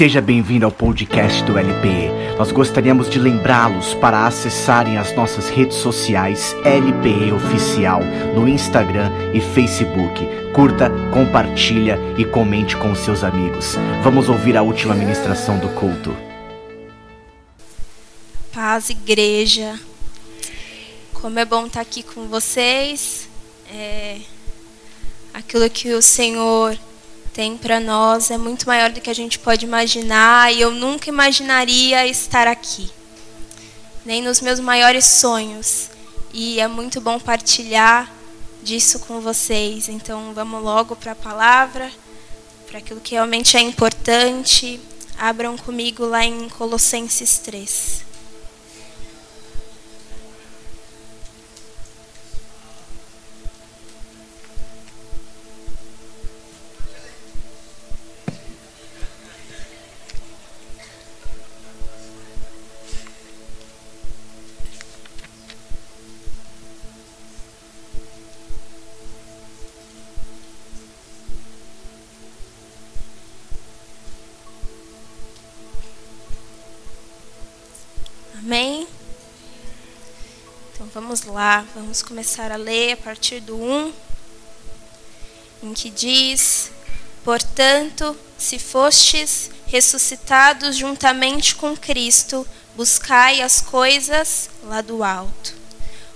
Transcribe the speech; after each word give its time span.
Seja 0.00 0.22
bem-vindo 0.22 0.64
ao 0.64 0.72
podcast 0.72 1.44
do 1.44 1.58
LPE. 1.58 2.38
Nós 2.38 2.50
gostaríamos 2.50 3.10
de 3.10 3.18
lembrá-los 3.18 3.92
para 3.92 4.26
acessarem 4.26 4.96
as 4.96 5.14
nossas 5.14 5.50
redes 5.50 5.76
sociais 5.76 6.56
LPE 6.64 7.30
Oficial 7.32 8.00
no 8.34 8.48
Instagram 8.48 9.10
e 9.34 9.42
Facebook. 9.42 10.26
Curta, 10.54 10.88
compartilha 11.12 11.98
e 12.16 12.24
comente 12.24 12.78
com 12.78 12.94
seus 12.94 13.22
amigos. 13.22 13.76
Vamos 14.02 14.30
ouvir 14.30 14.56
a 14.56 14.62
última 14.62 14.94
ministração 14.94 15.58
do 15.58 15.68
culto. 15.78 16.16
Paz, 18.54 18.88
igreja. 18.88 19.78
Como 21.12 21.38
é 21.38 21.44
bom 21.44 21.66
estar 21.66 21.82
aqui 21.82 22.02
com 22.02 22.26
vocês. 22.26 23.28
É... 23.70 24.16
Aquilo 25.34 25.68
que 25.68 25.92
o 25.92 26.00
Senhor 26.00 26.74
tem 27.40 27.56
para 27.56 27.80
nós 27.80 28.30
é 28.30 28.36
muito 28.36 28.66
maior 28.66 28.90
do 28.90 29.00
que 29.00 29.08
a 29.08 29.14
gente 29.14 29.38
pode 29.38 29.64
imaginar 29.64 30.52
e 30.52 30.60
eu 30.60 30.70
nunca 30.70 31.08
imaginaria 31.08 32.06
estar 32.06 32.46
aqui, 32.46 32.90
nem 34.04 34.20
nos 34.20 34.42
meus 34.42 34.60
maiores 34.60 35.06
sonhos. 35.06 35.88
E 36.34 36.60
é 36.60 36.68
muito 36.68 37.00
bom 37.00 37.18
partilhar 37.18 38.12
disso 38.62 38.98
com 38.98 39.22
vocês. 39.22 39.88
Então 39.88 40.34
vamos 40.34 40.62
logo 40.62 40.94
para 40.94 41.12
a 41.12 41.14
palavra, 41.14 41.90
para 42.66 42.76
aquilo 42.76 43.00
que 43.00 43.14
realmente 43.14 43.56
é 43.56 43.60
importante. 43.60 44.78
Abram 45.18 45.56
comigo 45.56 46.04
lá 46.04 46.22
em 46.22 46.46
Colossenses 46.50 47.38
3. 47.38 48.09
Amém? 78.50 78.84
Então 80.74 80.88
vamos 80.92 81.22
lá, 81.22 81.64
vamos 81.72 82.02
começar 82.02 82.50
a 82.50 82.56
ler 82.56 82.94
a 82.94 82.96
partir 82.96 83.38
do 83.38 83.54
1, 83.54 83.92
em 85.62 85.72
que 85.72 85.88
diz: 85.88 86.72
Portanto, 87.22 88.16
se 88.36 88.58
fostes 88.58 89.52
ressuscitados 89.68 90.74
juntamente 90.74 91.54
com 91.54 91.76
Cristo, 91.76 92.44
buscai 92.74 93.40
as 93.40 93.60
coisas 93.60 94.50
lá 94.64 94.80
do 94.80 95.04
alto, 95.04 95.54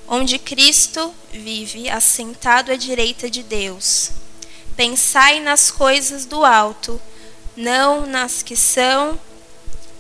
onde 0.09 0.37
Cristo 0.37 1.15
vive, 1.31 1.89
assentado 1.89 2.73
à 2.73 2.75
direita 2.75 3.31
de 3.31 3.45
Deus. 3.45 4.11
Pensai 4.77 5.39
nas 5.39 5.71
coisas 5.71 6.27
do 6.27 6.45
alto, 6.45 7.01
não 7.57 8.07
nas 8.07 8.43
que 8.43 8.57
são 8.57 9.21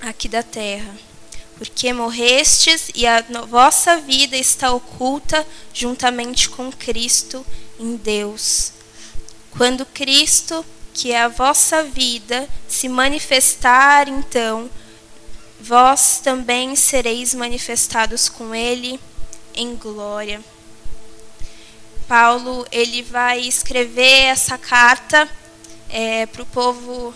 aqui 0.03 0.29
da 0.29 0.43
terra 0.43 1.14
porque 1.57 1.93
morrestes 1.93 2.91
e 2.95 3.07
a 3.07 3.23
vossa 3.47 3.99
vida 3.99 4.37
está 4.37 4.73
oculta 4.73 5.47
juntamente 5.73 6.49
com 6.49 6.71
Cristo 6.73 7.45
em 7.79 7.97
Deus. 7.97 8.73
Quando 9.51 9.87
Cristo, 9.87 10.65
que 10.93 11.13
é 11.13 11.23
a 11.23 11.29
vossa 11.29 11.83
vida, 11.85 12.49
se 12.69 12.89
manifestar, 12.89 14.09
então 14.09 14.69
vós 15.61 16.21
também 16.23 16.75
sereis 16.75 17.35
manifestados 17.35 18.29
com 18.29 18.55
ele 18.55 18.99
em 19.55 19.77
glória. 19.77 20.43
Paulo 22.09 22.67
ele 22.71 23.03
vai 23.03 23.41
escrever 23.41 24.25
essa 24.25 24.59
carta 24.59 25.29
é, 25.89 26.27
para 26.27 26.43
o 26.43 26.47
povo, 26.47 27.15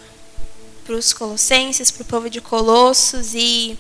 para 0.85 0.95
os 0.95 1.12
colossenses, 1.12 1.91
para 1.91 2.03
o 2.03 2.07
povo 2.07 2.31
de 2.31 2.41
Colossos 2.41 3.35
e 3.35 3.79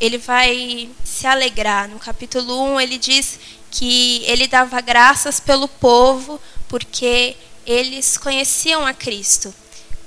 ele 0.00 0.18
vai 0.18 0.90
se 1.04 1.26
alegrar. 1.26 1.88
No 1.88 1.98
capítulo 1.98 2.74
1, 2.74 2.80
ele 2.80 2.98
diz 2.98 3.38
que 3.70 4.22
ele 4.24 4.46
dava 4.46 4.80
graças 4.80 5.40
pelo 5.40 5.68
povo 5.68 6.40
porque 6.68 7.36
eles 7.66 8.16
conheciam 8.16 8.86
a 8.86 8.94
Cristo. 8.94 9.54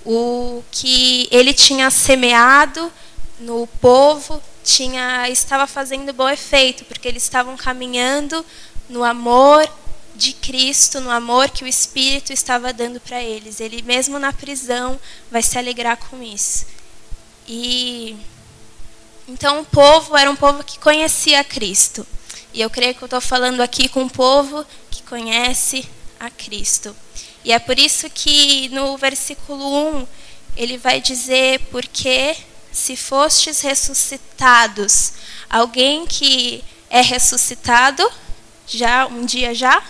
O 0.05 0.63
que 0.71 1.27
ele 1.31 1.53
tinha 1.53 1.89
semeado 1.91 2.91
no 3.39 3.67
povo 3.79 4.41
tinha 4.63 5.29
estava 5.29 5.67
fazendo 5.67 6.13
bom 6.13 6.29
efeito, 6.29 6.85
porque 6.85 7.07
eles 7.07 7.23
estavam 7.23 7.57
caminhando 7.57 8.45
no 8.89 9.03
amor 9.03 9.67
de 10.15 10.33
Cristo, 10.33 10.99
no 10.99 11.09
amor 11.09 11.49
que 11.49 11.63
o 11.63 11.67
Espírito 11.67 12.33
estava 12.33 12.73
dando 12.73 12.99
para 12.99 13.21
eles. 13.23 13.59
Ele 13.59 13.81
mesmo 13.81 14.19
na 14.19 14.33
prisão 14.33 14.99
vai 15.31 15.41
se 15.41 15.57
alegrar 15.57 15.97
com 15.97 16.21
isso. 16.21 16.65
E 17.47 18.15
então 19.31 19.61
o 19.61 19.65
povo 19.65 20.17
era 20.17 20.29
um 20.29 20.35
povo 20.35 20.61
que 20.61 20.77
conhecia 20.77 21.41
Cristo. 21.41 22.05
E 22.53 22.59
eu 22.59 22.69
creio 22.69 22.93
que 22.93 23.01
eu 23.01 23.05
estou 23.05 23.21
falando 23.21 23.61
aqui 23.61 23.87
com 23.87 24.01
um 24.01 24.09
povo 24.09 24.65
que 24.89 25.01
conhece 25.03 25.87
a 26.19 26.29
Cristo. 26.29 26.93
E 27.45 27.53
é 27.53 27.57
por 27.57 27.79
isso 27.79 28.09
que 28.09 28.67
no 28.69 28.97
versículo 28.97 29.99
1 29.99 30.07
ele 30.57 30.77
vai 30.77 30.99
dizer: 30.99 31.61
Porque 31.71 32.35
se 32.73 32.97
fostes 32.97 33.61
ressuscitados, 33.61 35.13
alguém 35.49 36.05
que 36.05 36.61
é 36.89 36.99
ressuscitado, 36.99 38.05
já 38.67 39.07
um 39.07 39.25
dia 39.25 39.55
já 39.55 39.81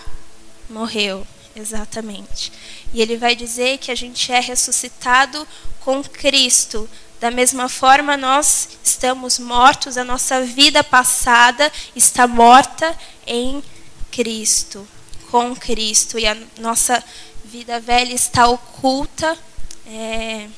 morreu. 0.70 1.26
Exatamente. 1.56 2.52
E 2.94 3.02
ele 3.02 3.16
vai 3.16 3.34
dizer 3.34 3.78
que 3.78 3.90
a 3.90 3.94
gente 3.96 4.30
é 4.30 4.38
ressuscitado 4.38 5.46
com 5.80 6.00
Cristo, 6.02 6.88
da 7.22 7.30
mesma 7.30 7.68
forma, 7.68 8.16
nós 8.16 8.70
estamos 8.82 9.38
mortos, 9.38 9.96
a 9.96 10.02
nossa 10.02 10.44
vida 10.44 10.82
passada 10.82 11.70
está 11.94 12.26
morta 12.26 12.98
em 13.24 13.62
Cristo, 14.10 14.84
com 15.30 15.54
Cristo, 15.54 16.18
e 16.18 16.26
a 16.26 16.36
nossa 16.58 17.00
vida 17.44 17.78
velha 17.78 18.12
está 18.12 18.48
oculta 18.48 19.38
é, 19.86 20.48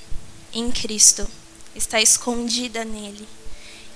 em 0.55 0.71
Cristo, 0.71 1.29
está 1.77 2.01
escondida 2.01 2.83
nele. 2.83 3.29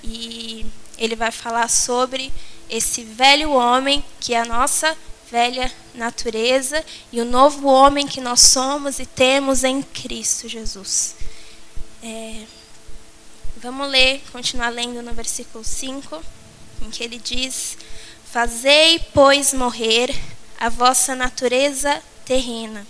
E 0.03 0.63
ele 0.95 1.15
vai 1.15 1.31
falar 1.31 1.71
sobre 1.71 2.31
esse 2.69 3.03
velho 3.03 3.49
homem, 3.49 4.05
que 4.19 4.35
é 4.35 4.41
a 4.41 4.45
nossa 4.45 4.95
velha 5.31 5.73
natureza, 5.95 6.85
e 7.11 7.19
o 7.19 7.25
novo 7.25 7.67
homem 7.67 8.05
que 8.05 8.21
nós 8.21 8.41
somos 8.41 8.99
e 8.99 9.07
temos 9.07 9.63
em 9.63 9.81
Cristo 9.81 10.47
Jesus. 10.47 11.15
É, 12.03 12.58
Vamos 13.61 13.89
ler, 13.89 14.21
continuar 14.31 14.69
lendo 14.69 15.01
no 15.01 15.13
versículo 15.13 15.65
5, 15.65 16.23
em 16.81 16.89
que 16.89 17.03
ele 17.03 17.19
diz: 17.19 17.77
Fazei, 18.31 18.99
pois, 19.13 19.53
morrer 19.53 20.15
a 20.57 20.69
vossa 20.69 21.13
natureza 21.13 22.01
terrena, 22.23 22.87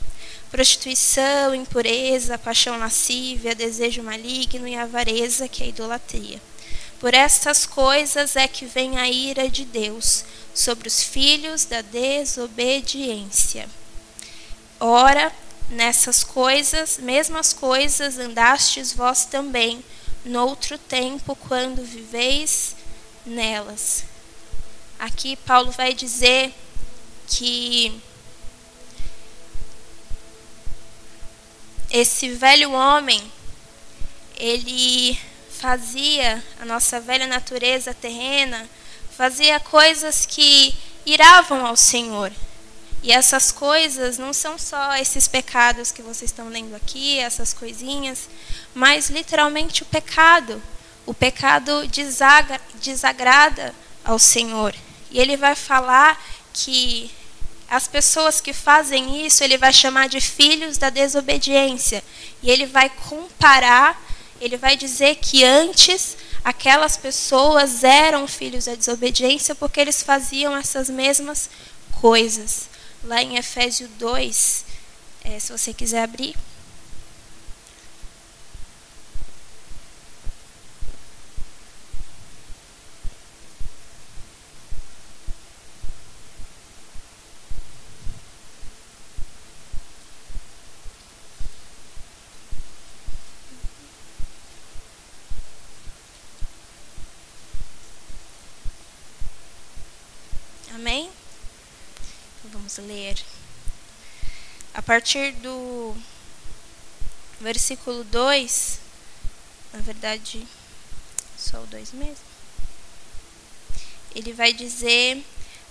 prostituição, 0.51 1.55
impureza, 1.55 2.37
paixão 2.37 2.77
lascívia, 2.77 3.55
desejo 3.55 4.03
maligno 4.03 4.67
e 4.67 4.75
avareza, 4.75 5.47
que 5.47 5.63
é 5.63 5.65
a 5.65 5.69
idolatria. 5.69 6.39
Por 6.99 7.15
estas 7.15 7.65
coisas 7.65 8.35
é 8.35 8.47
que 8.47 8.65
vem 8.65 8.99
a 8.99 9.09
ira 9.09 9.49
de 9.49 9.65
Deus 9.65 10.23
sobre 10.53 10.87
os 10.87 11.01
filhos 11.01 11.65
da 11.65 11.81
desobediência. 11.81 13.67
Ora, 14.79 15.33
nessas 15.71 16.23
coisas, 16.23 16.99
mesmas 16.99 17.53
coisas 17.53 18.19
andastes 18.19 18.93
vós 18.93 19.25
também, 19.25 19.83
noutro 20.29 20.77
tempo, 20.77 21.35
quando 21.35 21.83
viveis 21.83 22.75
nelas. 23.25 24.05
Aqui 24.97 25.35
Paulo 25.35 25.71
vai 25.71 25.93
dizer 25.93 26.53
que 27.27 27.99
esse 31.89 32.29
velho 32.29 32.71
homem, 32.71 33.31
ele 34.37 35.19
fazia 35.51 36.43
a 36.61 36.65
nossa 36.65 36.99
velha 37.01 37.27
natureza 37.27 37.93
terrena, 37.93 38.69
fazia 39.17 39.59
coisas 39.59 40.25
que 40.25 40.75
iravam 41.05 41.65
ao 41.65 41.75
Senhor. 41.75 42.31
E 43.01 43.11
essas 43.11 43.51
coisas 43.51 44.17
não 44.17 44.33
são 44.33 44.57
só 44.57 44.95
esses 44.95 45.27
pecados 45.27 45.91
que 45.91 46.01
vocês 46.01 46.31
estão 46.31 46.49
lendo 46.49 46.75
aqui, 46.75 47.17
essas 47.19 47.53
coisinhas, 47.53 48.27
mas 48.73 49.09
literalmente 49.09 49.83
o 49.83 49.85
pecado. 49.85 50.61
O 51.05 51.13
pecado 51.13 51.87
desagra 51.87 52.59
desagrada 52.81 53.73
ao 54.03 54.19
Senhor. 54.19 54.75
E 55.09 55.19
ele 55.19 55.37
vai 55.37 55.55
falar 55.55 56.21
que 56.53 57.09
as 57.69 57.87
pessoas 57.87 58.41
que 58.41 58.51
fazem 58.51 59.25
isso, 59.25 59.43
ele 59.43 59.57
vai 59.57 59.71
chamar 59.71 60.09
de 60.09 60.19
filhos 60.19 60.77
da 60.77 60.89
desobediência. 60.89 62.03
E 62.43 62.49
ele 62.49 62.65
vai 62.65 62.89
comparar 62.89 63.99
ele 64.41 64.57
vai 64.57 64.77
dizer 64.77 65.15
que 65.15 65.43
antes 65.43 66.15
aquelas 66.43 66.95
pessoas 66.95 67.83
eram 67.83 68.27
filhos 68.27 68.65
da 68.65 68.75
desobediência 68.75 69.53
porque 69.53 69.79
eles 69.79 70.01
faziam 70.01 70.55
essas 70.55 70.89
mesmas 70.89 71.49
coisas. 71.99 72.68
Lá 73.03 73.21
em 73.21 73.37
Efésios 73.37 73.89
2, 73.97 74.65
é, 75.23 75.39
se 75.39 75.51
você 75.51 75.73
quiser 75.73 76.03
abrir. 76.03 76.35
Amém? 100.75 101.09
Ler. 102.79 103.17
A 104.73 104.81
partir 104.81 105.33
do 105.33 105.95
versículo 107.39 108.03
2, 108.03 108.79
na 109.73 109.79
verdade, 109.81 110.45
só 111.37 111.61
o 111.61 111.67
2 111.67 111.93
mesmo. 111.93 112.29
Ele 114.15 114.33
vai 114.33 114.51
dizer: 114.53 115.23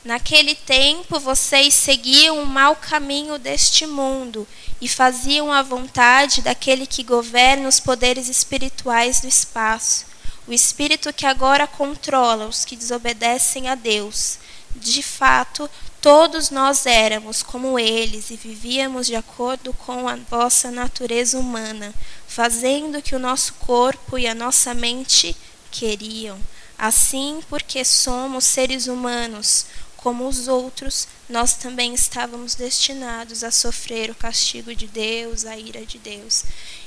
Naquele 0.04 0.54
tempo 0.54 1.18
vocês 1.18 1.74
seguiam 1.74 2.40
o 2.42 2.46
mau 2.46 2.76
caminho 2.76 3.38
deste 3.38 3.86
mundo 3.86 4.46
e 4.80 4.88
faziam 4.88 5.52
a 5.52 5.60
vontade 5.60 6.40
daquele 6.40 6.86
que 6.86 7.02
governa 7.02 7.68
os 7.68 7.80
poderes 7.80 8.28
espirituais 8.28 9.20
do 9.20 9.26
espaço, 9.26 10.06
o 10.46 10.52
espírito 10.52 11.12
que 11.12 11.26
agora 11.26 11.66
controla 11.66 12.46
os 12.46 12.64
que 12.64 12.76
desobedecem 12.76 13.68
a 13.68 13.74
Deus. 13.74 14.38
De 14.76 15.02
fato, 15.02 15.68
todos 16.00 16.50
nós 16.50 16.86
éramos 16.86 17.42
como 17.42 17.78
eles 17.78 18.30
e 18.30 18.36
vivíamos 18.36 19.06
de 19.06 19.16
acordo 19.16 19.72
com 19.72 20.08
a 20.08 20.16
vossa 20.16 20.70
natureza 20.70 21.38
humana, 21.38 21.92
fazendo 22.26 22.98
o 22.98 23.02
que 23.02 23.14
o 23.14 23.18
nosso 23.18 23.54
corpo 23.54 24.18
e 24.18 24.26
a 24.26 24.34
nossa 24.34 24.74
mente 24.74 25.36
queriam. 25.70 26.38
Assim, 26.78 27.40
porque 27.48 27.84
somos 27.84 28.44
seres 28.44 28.86
humanos, 28.86 29.66
como 29.98 30.26
os 30.26 30.48
outros, 30.48 31.06
nós 31.28 31.54
também 31.54 31.92
estávamos 31.92 32.54
destinados 32.54 33.44
a 33.44 33.50
sofrer 33.50 34.10
o 34.10 34.14
castigo 34.14 34.74
de 34.74 34.86
Deus, 34.86 35.44
a 35.44 35.58
ira 35.58 35.84
de 35.84 35.98
Deus. 35.98 36.44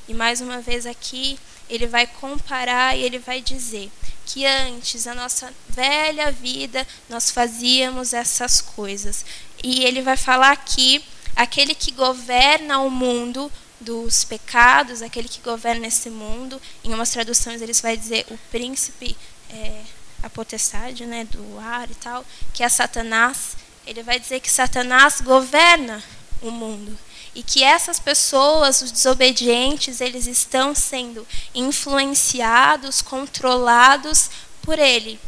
E 0.07 0.13
mais 0.13 0.41
uma 0.41 0.59
vez 0.61 0.85
aqui, 0.85 1.37
ele 1.69 1.85
vai 1.85 2.07
comparar 2.07 2.97
e 2.97 3.03
ele 3.03 3.19
vai 3.19 3.41
dizer: 3.41 3.91
que 4.25 4.45
antes, 4.45 5.07
a 5.07 5.13
nossa 5.13 5.53
velha 5.67 6.31
vida, 6.31 6.87
nós 7.09 7.29
fazíamos 7.29 8.13
essas 8.13 8.61
coisas. 8.61 9.25
E 9.61 9.83
ele 9.83 10.01
vai 10.01 10.15
falar 10.15 10.51
aqui, 10.51 11.03
aquele 11.35 11.75
que 11.75 11.91
governa 11.91 12.79
o 12.79 12.89
mundo 12.89 13.51
dos 13.79 14.23
pecados, 14.23 15.01
aquele 15.01 15.27
que 15.27 15.41
governa 15.41 15.87
esse 15.87 16.09
mundo, 16.09 16.61
em 16.83 16.93
umas 16.93 17.09
traduções 17.09 17.61
eles 17.61 17.81
vai 17.81 17.97
dizer 17.97 18.25
o 18.29 18.37
príncipe, 18.49 19.17
é, 19.49 19.81
a 20.23 20.29
potestade 20.29 21.05
né, 21.05 21.25
do 21.25 21.59
ar 21.59 21.89
e 21.89 21.95
tal, 21.95 22.25
que 22.53 22.63
é 22.63 22.69
Satanás. 22.69 23.55
Ele 23.85 24.03
vai 24.03 24.19
dizer 24.19 24.39
que 24.39 24.49
Satanás 24.49 25.21
governa 25.21 26.03
o 26.41 26.51
mundo 26.51 26.97
e 27.33 27.41
que 27.41 27.63
essas 27.63 27.99
pessoas, 27.99 28.81
os 28.81 28.91
desobedientes, 28.91 30.01
eles 30.01 30.27
estão 30.27 30.75
sendo 30.75 31.25
influenciados, 31.55 33.01
controlados 33.01 34.29
por 34.61 34.77
ele. 34.77 35.19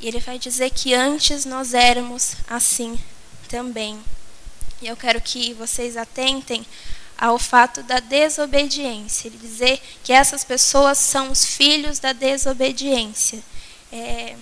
E 0.00 0.08
ele 0.08 0.20
vai 0.20 0.38
dizer 0.38 0.70
que 0.70 0.94
antes 0.94 1.44
nós 1.44 1.74
éramos 1.74 2.34
assim 2.48 2.98
também. 3.48 4.02
E 4.80 4.88
eu 4.88 4.96
quero 4.96 5.20
que 5.20 5.52
vocês 5.54 5.96
atentem 5.96 6.66
ao 7.16 7.38
fato 7.38 7.82
da 7.84 8.00
desobediência. 8.00 9.28
Ele 9.28 9.38
dizer 9.38 9.80
que 10.02 10.12
essas 10.12 10.42
pessoas 10.42 10.98
são 10.98 11.30
os 11.30 11.44
filhos 11.44 12.00
da 12.00 12.12
desobediência. 12.12 13.40
É, 13.92 14.34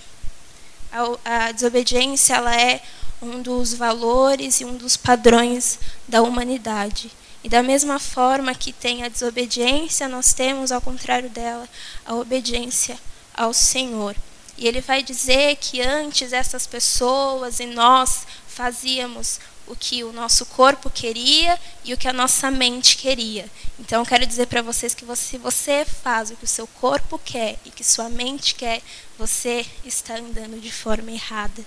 a, 0.91 1.47
a 1.47 1.51
desobediência 1.51 2.35
ela 2.35 2.55
é 2.55 2.81
um 3.21 3.41
dos 3.41 3.73
valores 3.73 4.61
e 4.61 4.65
um 4.65 4.75
dos 4.75 4.97
padrões 4.97 5.77
da 6.07 6.21
humanidade. 6.21 7.11
E 7.43 7.49
da 7.49 7.61
mesma 7.61 7.99
forma 7.99 8.53
que 8.53 8.71
tem 8.71 9.03
a 9.03 9.09
desobediência, 9.09 10.07
nós 10.07 10.33
temos, 10.33 10.71
ao 10.71 10.81
contrário 10.81 11.29
dela, 11.29 11.67
a 12.05 12.15
obediência 12.15 12.97
ao 13.33 13.53
Senhor. 13.53 14.15
E 14.57 14.67
ele 14.67 14.81
vai 14.81 15.01
dizer 15.01 15.55
que 15.55 15.81
antes 15.81 16.33
essas 16.33 16.67
pessoas 16.67 17.59
e 17.59 17.65
nós 17.65 18.27
fazíamos 18.47 19.39
o 19.67 19.75
que 19.75 20.03
o 20.03 20.11
nosso 20.11 20.45
corpo 20.45 20.89
queria 20.89 21.59
e 21.83 21.93
o 21.93 21.97
que 21.97 22.07
a 22.07 22.13
nossa 22.13 22.51
mente 22.51 22.97
queria. 22.97 23.49
Então, 23.79 24.01
eu 24.01 24.05
quero 24.05 24.25
dizer 24.25 24.47
para 24.47 24.61
vocês 24.61 24.93
que 24.93 25.05
se 25.15 25.37
você 25.37 25.85
faz 25.85 26.31
o 26.31 26.35
que 26.35 26.45
o 26.45 26.47
seu 26.47 26.67
corpo 26.67 27.19
quer 27.19 27.57
e 27.65 27.69
que 27.71 27.83
sua 27.83 28.09
mente 28.09 28.55
quer, 28.55 28.81
você 29.17 29.65
está 29.85 30.15
andando 30.15 30.59
de 30.59 30.71
forma 30.71 31.11
errada 31.11 31.65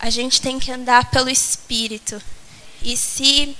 a 0.00 0.10
gente 0.10 0.40
tem 0.40 0.58
que 0.58 0.70
andar 0.70 1.10
pelo 1.10 1.28
Espírito. 1.28 2.20
E 2.82 2.96
se 2.96 3.56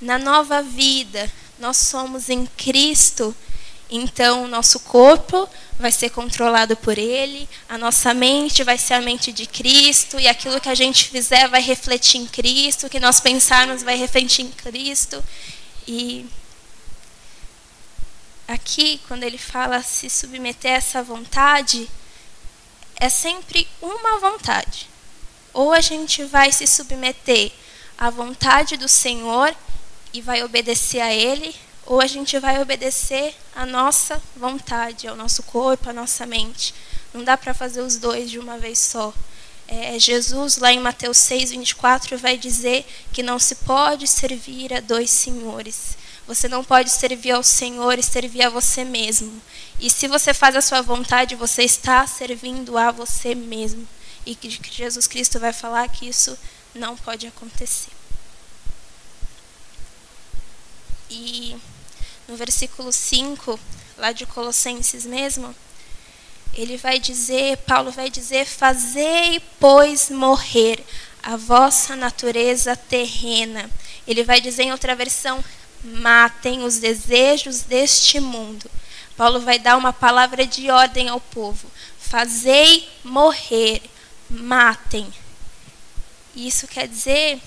na 0.00 0.18
nova 0.18 0.62
vida 0.62 1.30
nós 1.58 1.76
somos 1.76 2.28
em 2.28 2.46
Cristo, 2.46 3.34
então 3.90 4.44
o 4.44 4.48
nosso 4.48 4.80
corpo 4.80 5.48
vai 5.78 5.92
ser 5.92 6.10
controlado 6.10 6.76
por 6.76 6.98
Ele, 6.98 7.48
a 7.68 7.76
nossa 7.76 8.14
mente 8.14 8.62
vai 8.64 8.78
ser 8.78 8.94
a 8.94 9.00
mente 9.00 9.32
de 9.32 9.46
Cristo, 9.46 10.18
e 10.18 10.26
aquilo 10.26 10.60
que 10.60 10.68
a 10.68 10.74
gente 10.74 11.08
fizer 11.08 11.48
vai 11.48 11.60
refletir 11.60 12.20
em 12.20 12.26
Cristo, 12.26 12.86
o 12.86 12.90
que 12.90 13.00
nós 13.00 13.20
pensarmos 13.20 13.82
vai 13.82 13.96
refletir 13.96 14.44
em 14.44 14.50
Cristo. 14.50 15.22
E 15.86 16.26
aqui, 18.48 19.00
quando 19.06 19.24
ele 19.24 19.38
fala 19.38 19.82
se 19.82 20.08
submeter 20.08 20.72
a 20.72 20.76
essa 20.76 21.02
vontade, 21.02 21.88
é 22.96 23.08
sempre 23.08 23.66
uma 23.82 24.18
vontade. 24.18 24.88
Ou 25.52 25.72
a 25.72 25.80
gente 25.80 26.24
vai 26.24 26.50
se 26.50 26.66
submeter 26.66 27.52
à 27.98 28.10
vontade 28.10 28.76
do 28.76 28.88
Senhor 28.88 29.54
e 30.12 30.20
vai 30.20 30.42
obedecer 30.42 31.00
a 31.00 31.12
Ele, 31.12 31.54
ou 31.86 32.00
a 32.00 32.06
gente 32.06 32.38
vai 32.38 32.60
obedecer 32.60 33.34
à 33.54 33.66
nossa 33.66 34.20
vontade, 34.36 35.06
ao 35.06 35.16
nosso 35.16 35.42
corpo, 35.42 35.90
à 35.90 35.92
nossa 35.92 36.24
mente. 36.26 36.74
Não 37.12 37.22
dá 37.22 37.36
para 37.36 37.54
fazer 37.54 37.80
os 37.80 37.96
dois 37.96 38.30
de 38.30 38.38
uma 38.38 38.58
vez 38.58 38.78
só. 38.78 39.12
É, 39.66 39.98
Jesus, 39.98 40.58
lá 40.58 40.72
em 40.72 40.80
Mateus 40.80 41.18
6, 41.18 41.50
24, 41.50 42.18
vai 42.18 42.36
dizer 42.36 42.86
que 43.12 43.22
não 43.22 43.38
se 43.38 43.54
pode 43.56 44.06
servir 44.06 44.72
a 44.74 44.80
dois 44.80 45.10
senhores. 45.10 45.96
Você 46.26 46.48
não 46.48 46.64
pode 46.64 46.90
servir 46.90 47.32
ao 47.32 47.42
Senhor 47.42 47.98
e 47.98 48.02
servir 48.02 48.42
a 48.42 48.50
você 48.50 48.82
mesmo. 48.82 49.42
E 49.78 49.90
se 49.90 50.08
você 50.08 50.32
faz 50.32 50.56
a 50.56 50.62
sua 50.62 50.80
vontade, 50.80 51.34
você 51.34 51.62
está 51.62 52.06
servindo 52.06 52.78
a 52.78 52.90
você 52.90 53.34
mesmo 53.34 53.86
e 54.26 54.34
que 54.34 54.48
Jesus 54.48 55.06
Cristo 55.06 55.38
vai 55.38 55.52
falar 55.52 55.88
que 55.88 56.08
isso 56.08 56.38
não 56.74 56.96
pode 56.96 57.26
acontecer. 57.26 57.92
E 61.10 61.56
no 62.28 62.36
versículo 62.36 62.92
5, 62.92 63.58
lá 63.96 64.12
de 64.12 64.26
Colossenses 64.26 65.04
mesmo, 65.04 65.54
ele 66.54 66.76
vai 66.76 66.98
dizer, 66.98 67.56
Paulo 67.58 67.90
vai 67.90 68.08
dizer: 68.08 68.46
Fazei, 68.46 69.40
pois, 69.58 70.10
morrer 70.10 70.84
a 71.22 71.36
vossa 71.36 71.96
natureza 71.96 72.76
terrena. 72.76 73.68
Ele 74.06 74.22
vai 74.22 74.40
dizer 74.40 74.64
em 74.64 74.72
outra 74.72 74.94
versão: 74.94 75.42
matem 75.82 76.62
os 76.62 76.78
desejos 76.78 77.62
deste 77.62 78.20
mundo. 78.20 78.70
Paulo 79.16 79.40
vai 79.40 79.58
dar 79.58 79.76
uma 79.76 79.92
palavra 79.92 80.46
de 80.46 80.70
ordem 80.70 81.08
ao 81.08 81.20
povo: 81.20 81.68
Fazei 81.98 82.88
morrer 83.02 83.82
matem. 84.30 85.12
Isso 86.34 86.66
quer 86.66 86.88
dizer, 86.88 87.40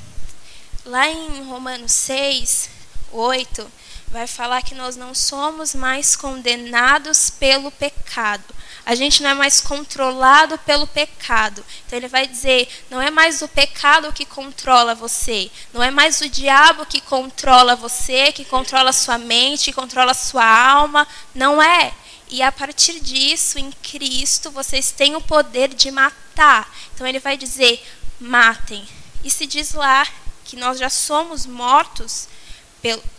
lá 0.86 1.10
em 1.10 1.43
Romanos 1.43 1.91
6, 1.91 2.69
8, 3.12 3.72
vai 4.08 4.26
falar 4.26 4.62
que 4.62 4.74
nós 4.74 4.96
não 4.96 5.14
somos 5.14 5.76
mais 5.76 6.16
condenados 6.16 7.30
pelo 7.30 7.70
pecado. 7.72 8.56
A 8.86 8.96
gente 8.96 9.22
não 9.22 9.30
é 9.30 9.34
mais 9.34 9.60
controlado 9.60 10.58
pelo 10.60 10.88
pecado. 10.88 11.64
Então 11.86 12.00
ele 12.00 12.08
vai 12.08 12.26
dizer: 12.26 12.70
não 12.90 13.02
é 13.02 13.12
mais 13.12 13.42
o 13.42 13.48
pecado 13.48 14.14
que 14.14 14.26
controla 14.26 14.96
você, 14.96 15.52
não 15.74 15.84
é 15.84 15.92
mais 15.92 16.22
o 16.22 16.30
diabo 16.30 16.86
que 16.86 17.02
controla 17.02 17.76
você, 17.76 18.32
que 18.32 18.46
controla 18.46 18.94
sua 18.94 19.18
mente, 19.18 19.66
que 19.66 19.74
controla 19.74 20.14
sua 20.14 20.46
alma. 20.46 21.06
Não 21.36 21.62
é. 21.62 21.94
E 22.30 22.42
a 22.42 22.52
partir 22.52 23.00
disso, 23.00 23.60
em 23.60 23.72
Cristo, 23.72 24.52
vocês 24.52 24.92
têm 24.92 25.16
o 25.16 25.22
poder 25.22 25.74
de 25.74 25.92
matar. 25.92 26.74
Então 26.94 27.06
ele 27.06 27.20
vai 27.20 27.36
dizer: 27.36 27.86
matem. 28.20 28.88
E 29.22 29.30
se 29.30 29.46
diz 29.46 29.74
lá 29.74 30.08
que 30.46 30.56
nós 30.56 30.80
já 30.80 30.90
somos 30.90 31.46
mortos 31.46 32.30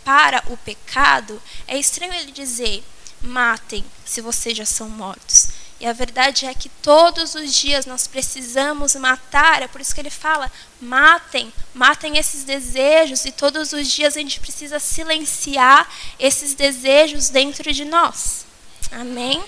para 0.03 0.43
o 0.47 0.57
pecado, 0.57 1.41
é 1.67 1.77
estranho 1.77 2.13
ele 2.13 2.31
dizer: 2.31 2.83
matem 3.21 3.83
se 4.05 4.21
vocês 4.21 4.57
já 4.57 4.65
são 4.65 4.89
mortos. 4.89 5.49
E 5.79 5.85
a 5.85 5.93
verdade 5.93 6.45
é 6.45 6.53
que 6.53 6.67
todos 6.67 7.35
os 7.35 7.53
dias 7.53 7.85
nós 7.85 8.05
precisamos 8.05 8.95
matar, 8.95 9.61
é 9.61 9.67
por 9.67 9.79
isso 9.79 9.95
que 9.95 10.01
ele 10.01 10.09
fala: 10.09 10.51
matem, 10.81 11.53
matem 11.73 12.17
esses 12.17 12.43
desejos, 12.43 13.23
e 13.23 13.31
todos 13.31 13.71
os 13.71 13.87
dias 13.87 14.17
a 14.17 14.19
gente 14.19 14.39
precisa 14.41 14.77
silenciar 14.77 15.89
esses 16.19 16.53
desejos 16.53 17.29
dentro 17.29 17.71
de 17.71 17.85
nós. 17.85 18.45
Amém? 18.91 19.41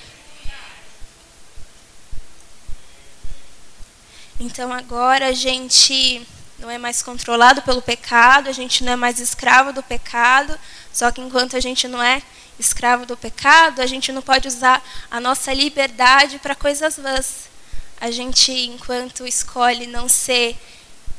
Então 4.39 4.71
agora 4.71 5.27
a 5.27 5.33
gente 5.33 6.25
não 6.61 6.69
é 6.69 6.77
mais 6.77 7.01
controlado 7.01 7.63
pelo 7.63 7.81
pecado, 7.81 8.47
a 8.47 8.51
gente 8.51 8.83
não 8.83 8.93
é 8.93 8.95
mais 8.95 9.19
escravo 9.19 9.73
do 9.73 9.81
pecado, 9.81 10.57
só 10.93 11.11
que 11.11 11.19
enquanto 11.19 11.57
a 11.57 11.59
gente 11.59 11.87
não 11.87 12.01
é 12.01 12.21
escravo 12.59 13.05
do 13.05 13.17
pecado, 13.17 13.81
a 13.81 13.87
gente 13.87 14.11
não 14.11 14.21
pode 14.21 14.47
usar 14.47 14.83
a 15.09 15.19
nossa 15.19 15.51
liberdade 15.51 16.37
para 16.37 16.53
coisas 16.53 16.97
vãs. 16.97 17.49
A 17.99 18.11
gente, 18.11 18.51
enquanto 18.51 19.25
escolhe 19.25 19.87
não 19.87 20.07
ser 20.07 20.55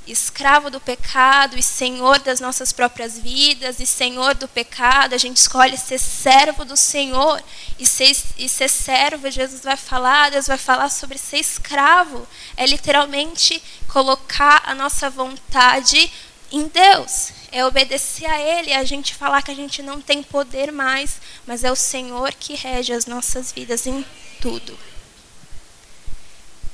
escravo 0.06 0.71
do 0.71 0.80
pecado 0.80 1.59
e 1.59 1.62
senhor 1.62 2.18
das 2.18 2.40
nossas 2.40 2.73
próprias 2.73 3.18
vidas 3.18 3.78
e 3.80 3.87
senhor 3.87 4.35
do 4.35 4.49
pecado, 4.49 5.14
a 5.14 5.18
gente 5.18 5.37
escolhe 5.37 5.76
ser 5.76 5.99
servo 5.99 6.64
do 6.64 6.76
Senhor 6.76 7.42
e 7.78 7.87
ser, 7.87 8.16
e 8.37 8.49
ser 8.49 8.68
servo, 8.68 9.30
Jesus 9.30 9.62
vai 9.62 9.76
falar, 9.76 10.30
Deus 10.30 10.47
vai 10.47 10.59
falar 10.59 10.88
sobre 10.88 11.18
ser 11.18 11.38
escravo, 11.38 12.26
é 12.56 12.66
literalmente 12.66 13.62
colocar 13.88 14.62
a 14.64 14.75
nossa 14.75 15.09
vontade 15.09 16.11
em 16.50 16.68
Deus 16.68 17.32
é 17.52 17.64
obedecer 17.66 18.25
a 18.25 18.40
Ele, 18.40 18.71
é 18.71 18.78
a 18.78 18.85
gente 18.85 19.14
falar 19.14 19.42
que 19.42 19.50
a 19.50 19.54
gente 19.54 19.82
não 19.82 20.00
tem 20.00 20.23
poder 20.23 20.73
mais, 20.73 21.21
mas 21.47 21.62
é 21.62 21.71
o 21.71 21.76
Senhor 21.76 22.32
que 22.32 22.54
rege 22.54 22.94
as 22.94 23.04
nossas 23.04 23.52
vidas 23.52 23.87
em 23.87 24.04
tudo. 24.40 24.76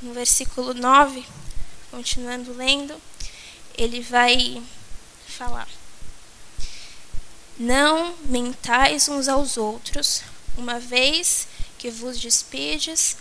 No 0.01 0.15
versículo 0.15 0.73
9, 0.73 1.27
continuando 1.91 2.53
lendo, 2.53 2.95
ele 3.79 4.01
vai 4.01 4.61
falar: 5.27 5.69
Não 7.57 8.15
mentais 8.25 9.09
uns 9.09 9.29
aos 9.29 9.57
outros, 9.57 10.23
uma 10.57 10.81
vez 10.81 11.47
que 11.79 11.91
vos 11.91 12.19
despides 12.19 13.17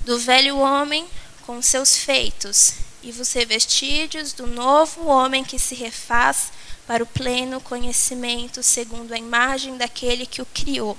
do 0.00 0.18
velho 0.18 0.58
homem 0.58 1.08
com 1.46 1.60
seus 1.62 1.96
feitos, 1.96 2.74
e 3.02 3.10
vos 3.10 3.32
revestides 3.32 4.32
do 4.32 4.46
novo 4.46 5.06
homem 5.06 5.42
que 5.42 5.58
se 5.58 5.74
refaz 5.74 6.52
para 6.86 7.02
o 7.02 7.06
pleno 7.06 7.60
conhecimento 7.60 8.62
segundo 8.62 9.12
a 9.12 9.18
imagem 9.18 9.76
daquele 9.76 10.26
que 10.26 10.42
o 10.42 10.46
criou. 10.46 10.96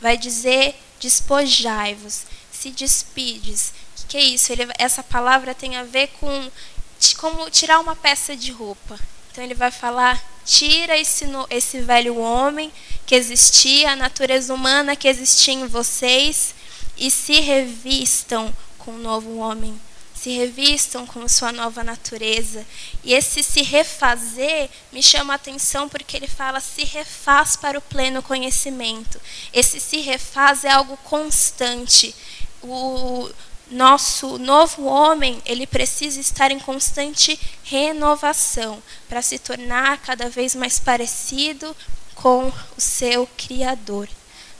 Vai 0.00 0.16
dizer: 0.16 0.74
despojai-vos, 1.00 2.22
se 2.50 2.70
despides. 2.70 3.68
O 3.68 3.96
que, 3.96 4.06
que, 4.08 4.16
é 4.16 4.22
isso? 4.22 4.52
Ele, 4.52 4.66
essa 4.78 5.02
palavra 5.02 5.54
tem 5.54 5.76
a 5.76 5.84
ver 5.84 6.08
com 6.20 6.50
como 7.16 7.50
tirar 7.50 7.80
uma 7.80 7.96
peça 7.96 8.36
de 8.36 8.52
roupa. 8.52 8.98
Então 9.30 9.42
ele 9.42 9.54
vai 9.54 9.70
falar: 9.70 10.22
tira 10.44 10.96
esse, 10.96 11.26
esse 11.50 11.80
velho 11.80 12.16
homem 12.18 12.72
que 13.06 13.14
existia, 13.14 13.92
a 13.92 13.96
natureza 13.96 14.54
humana 14.54 14.96
que 14.96 15.08
existia 15.08 15.54
em 15.54 15.66
vocês, 15.66 16.54
e 16.96 17.10
se 17.10 17.40
revistam 17.40 18.54
com 18.78 18.92
um 18.92 18.98
novo 18.98 19.36
homem 19.38 19.78
se 20.24 20.30
revistam 20.30 21.06
com 21.06 21.28
sua 21.28 21.52
nova 21.52 21.84
natureza. 21.84 22.64
E 23.02 23.12
esse 23.12 23.42
se 23.42 23.60
refazer 23.60 24.70
me 24.90 25.02
chama 25.02 25.34
a 25.34 25.36
atenção 25.36 25.86
porque 25.86 26.16
ele 26.16 26.26
fala 26.26 26.60
se 26.60 26.82
refaz 26.82 27.56
para 27.56 27.78
o 27.78 27.82
pleno 27.82 28.22
conhecimento. 28.22 29.20
Esse 29.52 29.78
se 29.78 29.98
refaz 29.98 30.64
é 30.64 30.70
algo 30.70 30.96
constante. 31.04 32.14
O 32.62 33.28
nosso 33.70 34.38
novo 34.38 34.84
homem, 34.84 35.40
ele 35.44 35.66
precisa 35.66 36.20
estar 36.20 36.50
em 36.50 36.58
constante 36.58 37.38
renovação 37.62 38.82
para 39.08 39.22
se 39.22 39.38
tornar 39.38 39.98
cada 39.98 40.28
vez 40.28 40.54
mais 40.54 40.78
parecido 40.78 41.74
com 42.14 42.52
o 42.76 42.80
seu 42.80 43.26
criador. 43.36 44.08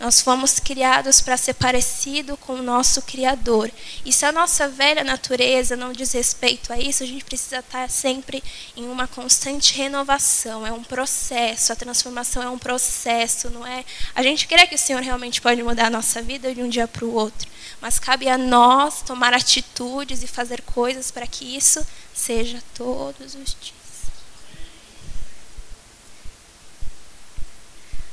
Nós 0.01 0.21
fomos 0.21 0.59
criados 0.59 1.21
para 1.21 1.37
ser 1.37 1.55
parecido 1.55 2.37
com 2.37 2.55
o 2.55 2.63
nosso 2.63 3.01
Criador. 3.03 3.71
E 4.05 4.13
se 4.13 4.27
a 4.27 4.33
nossa 4.33 4.69
velha 4.69 5.05
natureza 5.05 5.77
não 5.77 5.93
diz 5.93 6.13
respeito 6.13 6.73
a 6.73 6.79
isso, 6.79 7.03
a 7.03 7.07
gente 7.07 7.25
precisa 7.25 7.61
estar 7.61 7.89
sempre 7.89 8.43
em 8.77 8.89
uma 8.89 9.07
constante 9.07 9.75
renovação. 9.75 10.67
É 10.67 10.73
um 10.73 10.83
processo, 10.83 11.73
a 11.73 11.77
transformação 11.77 12.43
é 12.43 12.51
um 12.51 12.59
processo, 12.59 13.49
não 13.51 13.67
é? 13.67 13.85
A 14.15 14.23
gente 14.23 14.47
crê 14.47 14.67
que 14.67 14.75
o 14.75 14.79
Senhor 14.79 15.01
realmente 15.01 15.41
pode 15.41 15.63
mudar 15.63 15.87
a 15.87 15.91
nossa 15.91 16.21
vida 16.21 16.55
de 16.55 16.63
um 16.63 16.69
dia 16.69 16.89
para 16.89 17.05
o 17.05 17.15
outro, 17.15 17.49
mas 17.81 17.99
cabe 17.99 18.29
a 18.29 18.37
nós 18.37 19.01
tomar 19.03 19.33
atitudes 19.33 20.23
e 20.23 20.27
fazer 20.27 20.61
coisas 20.63 21.11
para 21.11 21.27
que 21.27 21.57
isso 21.57 21.85
seja 22.13 22.63
todos 22.75 23.35
os 23.35 23.57
dias. 23.61 23.75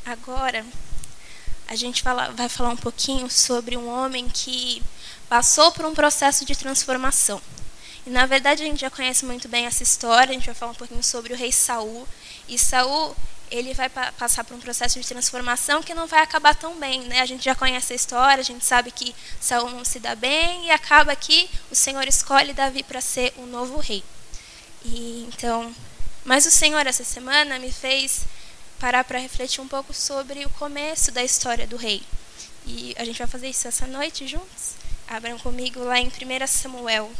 Agora, 0.05 0.65
a 1.71 1.75
gente 1.75 2.03
vai 2.03 2.49
falar 2.49 2.71
um 2.71 2.75
pouquinho 2.75 3.29
sobre 3.29 3.77
um 3.77 3.87
homem 3.87 4.27
que 4.27 4.83
passou 5.29 5.71
por 5.71 5.85
um 5.85 5.95
processo 5.95 6.43
de 6.43 6.53
transformação. 6.53 7.41
E 8.05 8.09
na 8.09 8.25
verdade 8.25 8.61
a 8.61 8.65
gente 8.65 8.81
já 8.81 8.89
conhece 8.89 9.23
muito 9.23 9.47
bem 9.47 9.65
essa 9.65 9.81
história, 9.81 10.31
a 10.31 10.33
gente 10.33 10.47
vai 10.47 10.53
falar 10.53 10.73
um 10.73 10.75
pouquinho 10.75 11.01
sobre 11.01 11.31
o 11.31 11.37
rei 11.37 11.49
Saul. 11.49 12.05
E 12.45 12.59
Saul, 12.59 13.15
ele 13.49 13.73
vai 13.73 13.87
pa 13.87 14.11
passar 14.11 14.43
por 14.43 14.53
um 14.53 14.59
processo 14.59 14.99
de 14.99 15.07
transformação 15.07 15.81
que 15.81 15.93
não 15.93 16.07
vai 16.07 16.21
acabar 16.21 16.53
tão 16.55 16.77
bem, 16.77 17.03
né? 17.03 17.21
A 17.21 17.25
gente 17.25 17.45
já 17.45 17.55
conhece 17.55 17.93
a 17.93 17.95
história, 17.95 18.41
a 18.41 18.45
gente 18.45 18.65
sabe 18.65 18.91
que 18.91 19.15
Saul 19.39 19.69
não 19.69 19.85
se 19.85 19.97
dá 19.97 20.13
bem 20.13 20.65
e 20.65 20.71
acaba 20.71 21.15
que 21.15 21.49
o 21.71 21.75
Senhor 21.75 22.05
escolhe 22.05 22.51
Davi 22.51 22.83
para 22.83 22.99
ser 22.99 23.33
o 23.37 23.45
novo 23.45 23.79
rei. 23.79 24.03
E 24.83 25.25
então, 25.25 25.73
mas 26.25 26.45
o 26.45 26.51
Senhor 26.51 26.85
essa 26.85 27.05
semana 27.05 27.57
me 27.59 27.71
fez 27.71 28.25
parar 28.81 29.03
para 29.03 29.19
refletir 29.19 29.61
um 29.61 29.67
pouco 29.67 29.93
sobre 29.93 30.43
o 30.43 30.49
começo 30.49 31.11
da 31.11 31.23
história 31.23 31.67
do 31.67 31.77
rei. 31.77 32.01
E 32.65 32.95
a 32.97 33.05
gente 33.05 33.19
vai 33.19 33.27
fazer 33.27 33.47
isso 33.47 33.67
essa 33.67 33.85
noite 33.85 34.27
juntos? 34.27 34.73
Abram 35.07 35.37
comigo 35.37 35.83
lá 35.83 35.99
em 35.99 36.07
1 36.07 36.47
Samuel. 36.47 37.11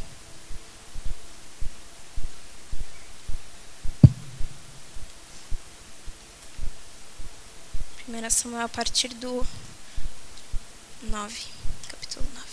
Primeira 8.04 8.32
Samuel 8.32 8.66
a 8.66 8.70
partir 8.70 9.10
do 9.10 9.46
9, 11.04 11.46
capítulo 11.90 12.26
9. 12.34 12.52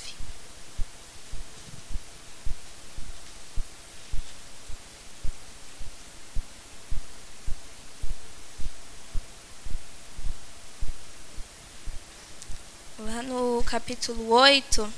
Lá 13.01 13.23
no 13.23 13.58
capítulo 13.69 14.31
8, 14.31 14.91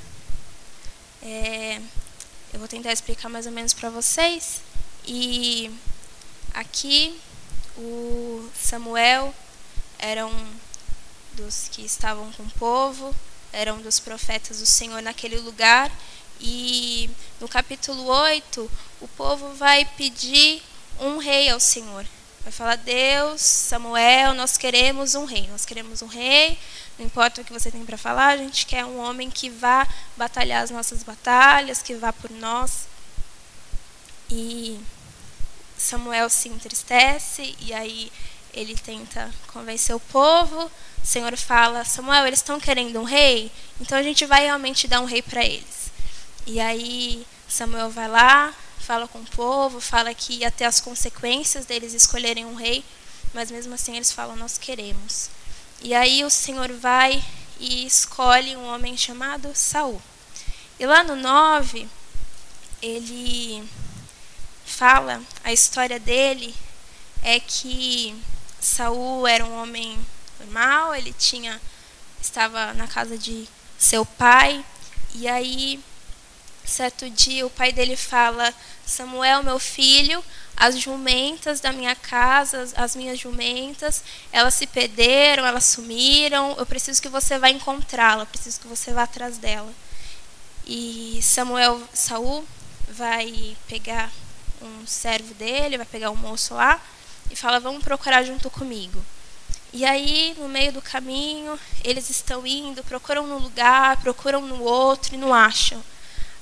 é, 1.23 1.81
eu 2.53 2.61
vou 2.61 2.69
tentar 2.69 2.93
explicar 2.93 3.29
mais 3.29 3.45
ou 3.45 3.51
menos 3.51 3.73
para 3.73 3.91
vocês. 3.91 4.63
E 5.05 5.69
aqui 6.55 7.19
o 7.77 8.49
Samuel 8.55 9.35
era 9.99 10.25
um 10.25 10.47
dos 11.33 11.69
que 11.73 11.85
estavam 11.85 12.31
com 12.31 12.45
o 12.45 12.51
povo, 12.51 13.13
era 13.53 13.75
um 13.75 13.83
dos 13.83 13.99
profetas 13.99 14.61
do 14.61 14.67
Senhor 14.67 15.03
naquele 15.03 15.41
lugar. 15.41 15.91
E 16.41 17.11
no 17.41 17.49
capítulo 17.49 18.05
8, 18.05 18.71
o 19.01 19.09
povo 19.09 19.53
vai 19.55 19.85
pedir 19.85 20.63
um 21.01 21.19
rei 21.19 21.51
ao 21.51 21.59
Senhor. 21.59 22.07
Vai 22.43 22.53
falar: 22.53 22.77
Deus, 22.77 23.41
Samuel, 23.41 24.35
nós 24.35 24.57
queremos 24.57 25.15
um 25.15 25.25
rei. 25.25 25.49
Nós 25.49 25.65
queremos 25.65 26.03
um 26.03 26.07
rei 26.07 26.59
não 27.01 27.07
importa 27.07 27.41
o 27.41 27.45
que 27.45 27.53
você 27.53 27.71
tem 27.71 27.83
para 27.83 27.97
falar, 27.97 28.29
a 28.29 28.37
gente 28.37 28.67
quer 28.67 28.85
um 28.85 28.99
homem 28.99 29.31
que 29.31 29.49
vá 29.49 29.89
batalhar 30.19 30.63
as 30.63 30.71
nossas 30.71 31.03
batalhas, 31.03 31.81
que 31.81 31.95
vá 31.95 32.13
por 32.13 32.31
nós. 32.31 32.87
E 34.31 34.79
Samuel 35.79 36.29
se 36.29 36.51
entristece 36.51 37.57
e 37.59 37.73
aí 37.73 38.13
ele 38.53 38.77
tenta 38.77 39.31
convencer 39.47 39.97
o 39.97 40.01
povo. 40.01 40.71
O 41.03 41.07
Senhor 41.07 41.35
fala: 41.39 41.87
Samuel, 41.87 42.27
eles 42.27 42.41
estão 42.41 42.61
querendo 42.61 43.01
um 43.01 43.05
rei, 43.05 43.51
então 43.81 43.97
a 43.97 44.03
gente 44.03 44.27
vai 44.27 44.43
realmente 44.43 44.87
dar 44.87 45.01
um 45.01 45.07
rei 45.07 45.23
para 45.23 45.43
eles. 45.43 45.91
E 46.47 46.61
aí 46.61 47.27
Samuel 47.49 47.89
vai 47.89 48.09
lá, 48.09 48.53
fala 48.91 49.07
com 49.07 49.21
o 49.21 49.27
povo, 49.37 49.81
fala 49.81 50.13
que 50.13 50.41
ia 50.41 50.51
ter 50.51 50.65
as 50.65 50.81
consequências 50.81 51.65
deles 51.65 51.95
escolherem 51.95 52.45
um 52.45 52.57
rei, 52.57 52.85
mas 53.33 53.49
mesmo 53.49 53.73
assim 53.73 53.95
eles 53.95 54.11
falam: 54.11 54.35
Nós 54.35 54.59
queremos. 54.59 55.31
E 55.81 55.95
aí 55.95 56.25
o 56.25 56.31
Senhor 56.31 56.73
vai 56.73 57.23
e 57.61 57.87
escolhe 57.87 58.57
um 58.57 58.67
homem 58.67 58.97
chamado 58.97 59.55
Saul. 59.55 60.03
E 60.77 60.85
lá 60.85 61.05
no 61.05 61.15
9, 61.15 61.89
ele 62.83 63.63
fala, 64.67 65.23
a 65.45 65.53
história 65.53 66.01
dele 66.01 66.53
é 67.23 67.39
que 67.39 68.21
Saul 68.61 69.25
era 69.25 69.45
um 69.45 69.63
homem 69.63 70.05
normal, 70.41 70.97
ele 70.97 71.13
tinha 71.13 71.61
estava 72.21 72.75
na 72.75 72.89
casa 72.89 73.17
de 73.17 73.47
seu 73.79 74.05
pai. 74.05 74.65
E 75.15 75.29
aí, 75.29 75.81
certo 76.65 77.09
dia, 77.11 77.47
o 77.47 77.51
pai 77.51 77.73
dele 77.73 77.97
fala: 77.97 78.53
Samuel, 78.87 79.43
meu 79.43 79.59
filho, 79.59 80.25
as 80.57 80.79
jumentas 80.79 81.61
da 81.61 81.73
minha 81.73 81.95
casa, 81.95 82.69
as 82.77 82.95
minhas 82.95 83.19
jumentas, 83.19 84.03
elas 84.31 84.55
se 84.55 84.67
perderam, 84.67 85.47
elas 85.47 85.65
sumiram. 85.65 86.55
Eu 86.59 86.67
preciso 86.67 87.01
que 87.01 87.09
você 87.09 87.39
vá 87.39 87.51
encontrá-la, 87.51 88.27
preciso 88.27 88.61
que 88.61 88.69
você 88.69 88.93
vá 88.93 89.05
atrás 89.05 89.39
dela. 89.39 89.73
E 90.67 91.21
Samuel, 91.23 91.81
Saul, 91.93 92.45
vai 92.89 93.57
pegar 93.67 94.11
um 94.61 94.87
servo 94.87 95.33
dele, 95.35 95.79
vai 95.79 95.87
pegar 95.87 96.11
um 96.11 96.17
moço 96.17 96.55
lá 96.55 96.81
e 97.31 97.37
fala: 97.37 97.61
Vamos 97.61 97.83
procurar 97.83 98.23
junto 98.23 98.51
comigo. 98.51 99.03
E 99.73 99.85
aí, 99.85 100.35
no 100.37 100.49
meio 100.49 100.73
do 100.73 100.83
caminho, 100.83 101.59
eles 101.85 102.11
estão 102.11 102.45
indo, 102.45 102.83
procuram 102.83 103.27
num 103.27 103.39
lugar, 103.39 103.97
procuram 103.99 104.43
no 104.43 104.63
outro 104.63 105.15
e 105.15 105.19
não 105.19 105.33
acham. 105.33 105.81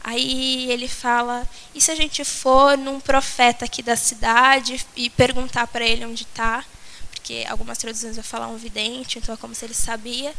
Aí 0.02 0.70
ele 0.70 0.88
fala: 0.88 1.46
e 1.74 1.80
se 1.80 1.90
a 1.90 1.94
gente 1.94 2.24
for 2.24 2.76
num 2.76 3.00
profeta 3.00 3.64
aqui 3.64 3.82
da 3.82 3.96
cidade 3.96 4.84
e 4.96 5.10
perguntar 5.10 5.66
para 5.66 5.84
ele 5.84 6.04
onde 6.04 6.22
está? 6.22 6.64
Porque 7.10 7.44
algumas 7.48 7.78
traduções 7.78 8.16
vão 8.16 8.24
falar 8.24 8.48
um 8.48 8.56
vidente, 8.56 9.18
então 9.18 9.34
é 9.34 9.38
como 9.38 9.54
se 9.54 9.64
ele 9.64 9.74
sabia. 9.74 10.34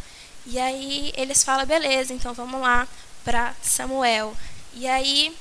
E 0.45 0.57
aí 0.57 1.13
eles 1.15 1.43
falam: 1.43 1.65
beleza, 1.65 2.13
então 2.13 2.33
vamos 2.33 2.61
lá 2.61 2.87
para 3.23 3.53
Samuel. 3.61 4.35
E 4.73 4.87
aí 4.87 5.35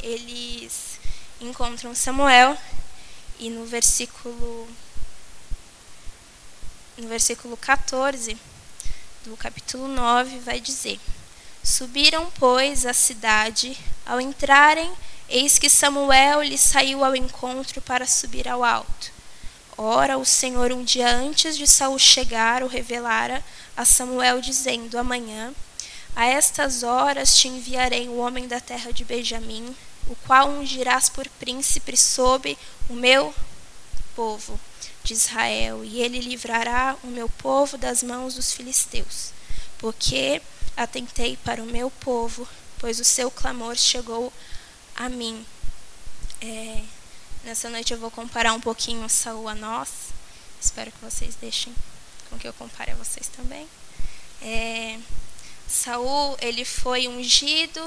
eles 0.00 0.98
encontram 1.40 1.94
Samuel 1.94 2.56
e 3.38 3.50
no 3.50 3.64
versículo 3.64 4.68
no 6.96 7.08
versículo 7.08 7.56
14 7.56 8.36
do 9.24 9.36
capítulo 9.36 9.88
9 9.88 10.38
vai 10.40 10.60
dizer: 10.60 11.00
Subiram, 11.64 12.30
pois, 12.38 12.84
à 12.84 12.92
cidade. 12.92 13.74
Ao 14.04 14.20
entrarem, 14.20 14.92
eis 15.30 15.58
que 15.58 15.70
Samuel 15.70 16.42
lhe 16.42 16.58
saiu 16.58 17.02
ao 17.02 17.16
encontro 17.16 17.80
para 17.80 18.06
subir 18.06 18.46
ao 18.46 18.62
alto. 18.62 19.10
Ora, 19.74 20.18
o 20.18 20.26
Senhor, 20.26 20.70
um 20.72 20.84
dia 20.84 21.08
antes 21.08 21.56
de 21.56 21.66
Saul 21.66 21.98
chegar, 21.98 22.62
o 22.62 22.66
revelara 22.66 23.42
a 23.74 23.82
Samuel, 23.86 24.42
dizendo: 24.42 24.98
Amanhã, 24.98 25.54
a 26.14 26.26
estas 26.26 26.82
horas, 26.82 27.34
te 27.34 27.48
enviarei 27.48 28.10
o 28.10 28.18
homem 28.18 28.46
da 28.46 28.60
terra 28.60 28.92
de 28.92 29.02
Benjamim, 29.02 29.74
o 30.06 30.14
qual 30.26 30.50
ungirás 30.50 31.08
por 31.08 31.26
príncipe 31.40 31.96
sobre 31.96 32.58
o 32.90 32.92
meu 32.92 33.34
povo 34.14 34.60
de 35.02 35.14
Israel, 35.14 35.82
e 35.82 36.02
ele 36.02 36.20
livrará 36.20 36.94
o 37.02 37.06
meu 37.06 37.28
povo 37.28 37.78
das 37.78 38.02
mãos 38.02 38.34
dos 38.34 38.52
filisteus. 38.52 39.32
Porque 39.78 40.42
atentei 40.76 41.36
para 41.38 41.62
o 41.62 41.66
meu 41.66 41.90
povo, 41.90 42.46
pois 42.78 43.00
o 43.00 43.04
seu 43.04 43.30
clamor 43.30 43.76
chegou 43.76 44.32
a 44.96 45.08
mim. 45.08 45.44
É, 46.40 46.82
nessa 47.44 47.70
noite 47.70 47.92
eu 47.92 47.98
vou 47.98 48.10
comparar 48.10 48.52
um 48.52 48.60
pouquinho 48.60 49.08
Saul 49.08 49.48
a 49.48 49.54
nós. 49.54 49.88
Espero 50.60 50.90
que 50.92 51.04
vocês 51.04 51.34
deixem 51.36 51.74
com 52.28 52.38
que 52.38 52.48
eu 52.48 52.52
compare 52.52 52.90
a 52.90 52.96
vocês 52.96 53.28
também. 53.28 53.68
É, 54.42 54.98
Saul 55.68 56.36
ele 56.40 56.64
foi 56.64 57.08
ungido 57.08 57.80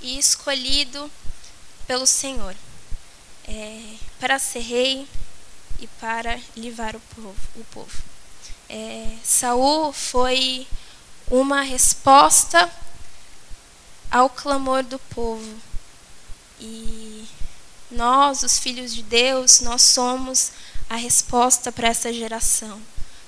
e 0.00 0.18
escolhido 0.18 1.10
pelo 1.86 2.06
Senhor 2.06 2.54
é, 3.46 3.94
para 4.18 4.38
ser 4.38 4.60
rei 4.60 5.06
e 5.80 5.86
para 5.86 6.38
livrar 6.56 6.94
o 6.96 7.00
povo. 7.00 7.36
O 7.56 7.64
povo. 7.64 8.02
É, 8.68 9.16
Saul 9.22 9.92
foi 9.92 10.66
uma 11.30 11.62
resposta 11.62 12.70
ao 14.10 14.28
clamor 14.28 14.82
do 14.82 14.98
povo. 14.98 15.54
E 16.60 17.24
nós, 17.90 18.42
os 18.42 18.58
filhos 18.58 18.94
de 18.94 19.02
Deus, 19.02 19.60
nós 19.60 19.82
somos 19.82 20.52
a 20.88 20.96
resposta 20.96 21.72
para 21.72 21.88
essa 21.88 22.12
geração. 22.12 22.80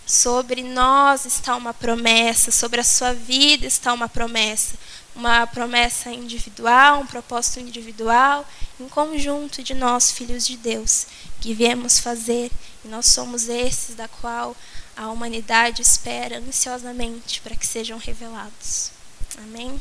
Sobre 0.06 0.62
nós 0.62 1.24
está 1.24 1.56
uma 1.56 1.72
promessa, 1.72 2.50
sobre 2.50 2.80
a 2.80 2.84
sua 2.84 3.14
vida 3.14 3.66
está 3.66 3.90
uma 3.92 4.06
promessa, 4.06 4.74
uma 5.16 5.46
promessa 5.46 6.10
individual, 6.10 7.00
um 7.00 7.06
propósito 7.06 7.60
individual, 7.60 8.46
em 8.78 8.86
conjunto 8.88 9.62
de 9.62 9.72
nós, 9.72 10.10
filhos 10.10 10.46
de 10.46 10.58
Deus, 10.58 11.06
que 11.40 11.54
viemos 11.54 11.98
fazer, 11.98 12.50
e 12.84 12.88
nós 12.88 13.06
somos 13.06 13.48
esses 13.48 13.94
da 13.94 14.06
qual 14.06 14.54
a 14.96 15.08
humanidade 15.08 15.82
espera 15.82 16.38
ansiosamente 16.38 17.40
para 17.40 17.56
que 17.56 17.66
sejam 17.66 17.98
revelados. 17.98 18.90
Amém? 19.38 19.80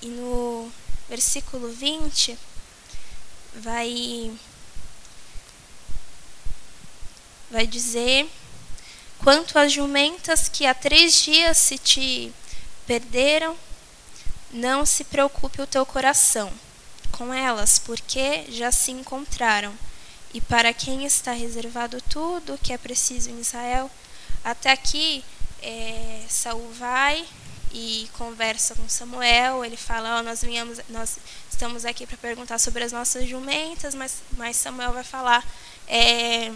E 0.00 0.06
no 0.06 0.70
versículo 1.08 1.70
20 1.70 2.38
vai 3.54 4.32
vai 7.50 7.66
dizer 7.66 8.28
quanto 9.18 9.58
às 9.58 9.72
jumentas 9.72 10.48
que 10.48 10.66
há 10.66 10.74
três 10.74 11.14
dias 11.14 11.56
se 11.56 11.78
te 11.78 12.32
perderam, 12.86 13.56
não 14.50 14.86
se 14.86 15.04
preocupe 15.04 15.60
o 15.60 15.66
teu 15.66 15.84
coração 15.84 16.52
com 17.10 17.32
elas, 17.34 17.78
porque 17.78 18.44
já 18.50 18.70
se 18.70 18.92
encontraram 18.92 19.74
e 20.34 20.40
para 20.40 20.72
quem 20.72 21.04
está 21.04 21.32
reservado 21.32 22.00
tudo 22.02 22.54
o 22.54 22.58
que 22.58 22.72
é 22.72 22.78
preciso 22.78 23.30
em 23.30 23.40
Israel. 23.40 23.90
Até 24.44 24.70
aqui, 24.70 25.24
é, 25.62 26.24
Saul 26.28 26.70
vai 26.72 27.26
e 27.72 28.08
conversa 28.16 28.74
com 28.74 28.88
Samuel. 28.88 29.64
Ele 29.64 29.76
fala: 29.76 30.18
oh, 30.18 30.22
nós 30.22 30.42
viemos, 30.42 30.80
nós 30.88 31.18
estamos 31.50 31.84
aqui 31.84 32.06
para 32.06 32.16
perguntar 32.16 32.58
sobre 32.58 32.84
as 32.84 32.92
nossas 32.92 33.28
jumentas, 33.28 33.94
mas, 33.94 34.18
mas 34.36 34.56
Samuel 34.56 34.92
vai 34.92 35.04
falar: 35.04 35.44
é, 35.86 36.52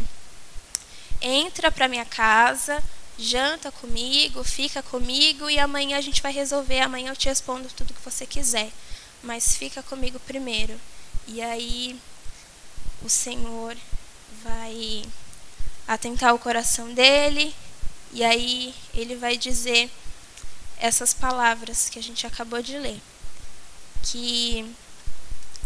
entra 1.20 1.70
para 1.70 1.88
minha 1.88 2.04
casa, 2.04 2.82
janta 3.18 3.72
comigo, 3.72 4.44
fica 4.44 4.82
comigo 4.82 5.48
e 5.48 5.58
amanhã 5.58 5.96
a 5.96 6.02
gente 6.02 6.22
vai 6.22 6.32
resolver. 6.32 6.80
Amanhã 6.80 7.10
eu 7.10 7.16
te 7.16 7.28
respondo 7.28 7.68
tudo 7.74 7.94
que 7.94 8.04
você 8.04 8.26
quiser, 8.26 8.70
mas 9.22 9.56
fica 9.56 9.82
comigo 9.82 10.20
primeiro. 10.20 10.78
E 11.26 11.40
aí 11.40 11.98
o 13.04 13.08
Senhor 13.08 13.76
vai 14.42 15.04
atentar 15.86 16.34
o 16.34 16.38
coração 16.38 16.92
dele 16.92 17.54
e 18.12 18.22
aí 18.22 18.74
ele 18.94 19.16
vai 19.16 19.36
dizer 19.36 19.90
essas 20.78 21.14
palavras 21.14 21.88
que 21.88 21.98
a 21.98 22.02
gente 22.02 22.26
acabou 22.26 22.62
de 22.62 22.76
ler, 22.76 23.00
que 24.02 24.74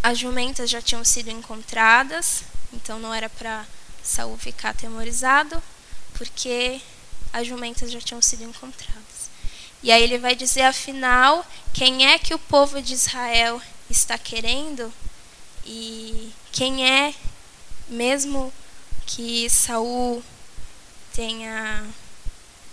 as 0.02 0.18
jumentas 0.18 0.70
já 0.70 0.80
tinham 0.80 1.04
sido 1.04 1.30
encontradas, 1.30 2.42
então 2.72 2.98
não 2.98 3.12
era 3.12 3.28
para 3.28 3.66
Saul 4.02 4.36
ficar 4.36 4.70
atemorizado, 4.70 5.60
porque 6.14 6.80
as 7.32 7.46
jumentas 7.46 7.90
já 7.90 8.00
tinham 8.00 8.22
sido 8.22 8.44
encontradas. 8.44 9.04
E 9.82 9.90
aí 9.90 10.02
ele 10.02 10.18
vai 10.18 10.34
dizer 10.34 10.62
afinal, 10.62 11.44
quem 11.72 12.06
é 12.06 12.18
que 12.18 12.34
o 12.34 12.38
povo 12.38 12.80
de 12.80 12.94
Israel 12.94 13.60
está 13.90 14.16
querendo? 14.16 14.92
E 15.64 16.32
quem 16.56 16.90
é, 16.90 17.14
mesmo 17.86 18.50
que 19.04 19.48
Saul 19.50 20.22
tenha 21.12 21.84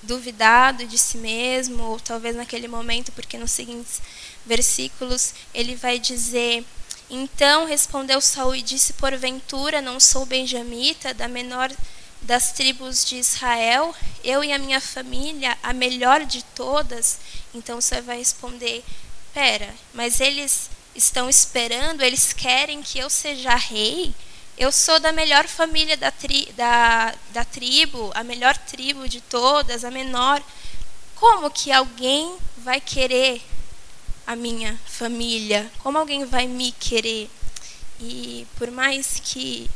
duvidado 0.02 0.88
de 0.88 0.98
si 0.98 1.18
mesmo, 1.18 1.84
ou 1.84 2.00
talvez 2.00 2.34
naquele 2.34 2.70
momento, 2.70 3.12
porque 3.12 3.38
nos 3.38 3.52
seguintes 3.52 4.02
versículos 4.46 5.34
ele 5.54 5.76
vai 5.76 6.00
dizer: 6.00 6.64
Então 7.10 7.66
respondeu 7.66 8.22
Saul 8.22 8.56
e 8.56 8.62
disse: 8.62 8.94
Porventura 8.94 9.82
não 9.82 10.00
sou 10.00 10.26
benjamita, 10.26 11.14
da 11.14 11.28
menor 11.28 11.70
das 12.22 12.54
tribos 12.54 13.04
de 13.04 13.18
Israel, 13.18 13.94
eu 14.24 14.46
e 14.46 14.54
a 14.54 14.60
minha 14.60 14.80
família, 14.80 15.58
a 15.62 15.74
melhor 15.74 16.26
de 16.26 16.42
todas. 16.56 17.20
Então 17.54 17.82
você 17.82 18.00
vai 18.00 18.20
responder: 18.20 18.82
Pera, 19.34 19.76
mas 19.94 20.22
eles 20.22 20.70
estão 20.96 21.30
esperando, 21.30 22.02
eles 22.02 22.34
querem 22.34 22.82
que 22.82 23.00
eu 23.00 23.10
seja 23.10 23.56
rei. 23.56 24.14
Eu 24.58 24.72
sou 24.72 25.00
da 25.00 25.12
melhor 25.12 25.48
família 25.48 25.98
da, 25.98 26.12
tri, 26.12 26.52
da, 26.56 27.14
da 27.32 27.44
tribo, 27.44 28.12
a 28.14 28.24
melhor 28.24 28.56
tribo 28.56 29.10
de 29.10 29.20
todas, 29.22 29.84
a 29.84 29.90
menor. 29.90 30.42
Como 31.16 31.50
que 31.50 31.72
alguém 31.72 32.36
vai 32.58 32.80
querer 32.80 33.42
a 34.28 34.36
minha 34.36 34.80
família? 34.86 35.72
Como 35.80 35.98
alguém 35.98 36.26
vai 36.26 36.48
me 36.48 36.72
querer? 36.72 37.30
E 38.00 38.46
por 38.58 38.70
mais 38.70 39.22
que 39.24 39.70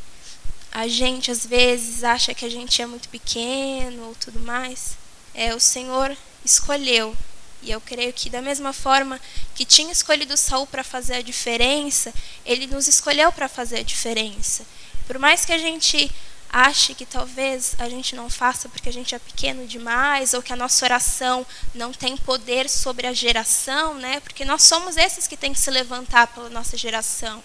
a 0.72 0.88
gente 0.88 1.32
às 1.32 1.46
vezes 1.46 2.04
acha 2.04 2.34
que 2.34 2.46
a 2.46 2.50
gente 2.50 2.82
é 2.82 2.86
muito 2.86 3.10
pequeno 3.10 4.10
ou 4.10 4.16
tudo 4.16 4.40
mais, 4.40 4.98
é 5.34 5.56
o 5.56 5.60
Senhor 5.60 6.16
escolheu 6.46 7.16
e 7.62 7.72
eu 7.72 7.82
creio 7.82 8.14
que 8.14 8.30
da 8.30 8.42
mesma 8.42 8.74
forma 8.74 9.20
que 9.56 9.66
tinha 9.66 9.92
escolhido 9.92 10.38
Saul 10.38 10.68
para 10.68 10.84
fazer 10.84 11.16
a 11.16 11.22
diferença, 11.22 12.14
ele 12.46 12.68
nos 12.68 12.88
escolheu 12.88 13.32
para 13.32 13.48
fazer 13.48 13.80
a 13.80 13.84
diferença. 13.84 14.66
Por 15.06 15.18
mais 15.18 15.46
que 15.46 15.54
a 15.54 15.58
gente 15.58 16.12
ache 16.50 16.94
que 16.94 17.06
talvez 17.06 17.76
a 17.78 17.90
gente 17.90 18.16
não 18.16 18.30
faça 18.30 18.70
porque 18.70 18.90
a 18.90 18.94
gente 18.94 19.14
é 19.14 19.20
pequeno 19.20 19.68
demais 19.68 20.34
ou 20.34 20.42
que 20.42 20.54
a 20.54 20.56
nossa 20.56 20.86
oração 20.86 21.46
não 21.74 21.92
tem 21.92 22.16
poder 22.16 22.70
sobre 22.70 23.06
a 23.06 23.14
geração, 23.14 23.96
né? 23.96 24.20
Porque 24.22 24.46
nós 24.46 24.64
somos 24.64 24.98
esses 24.98 25.28
que 25.28 25.38
têm 25.38 25.54
que 25.54 25.60
se 25.60 25.70
levantar 25.70 26.28
pela 26.28 26.50
nossa 26.50 26.78
geração. 26.78 27.44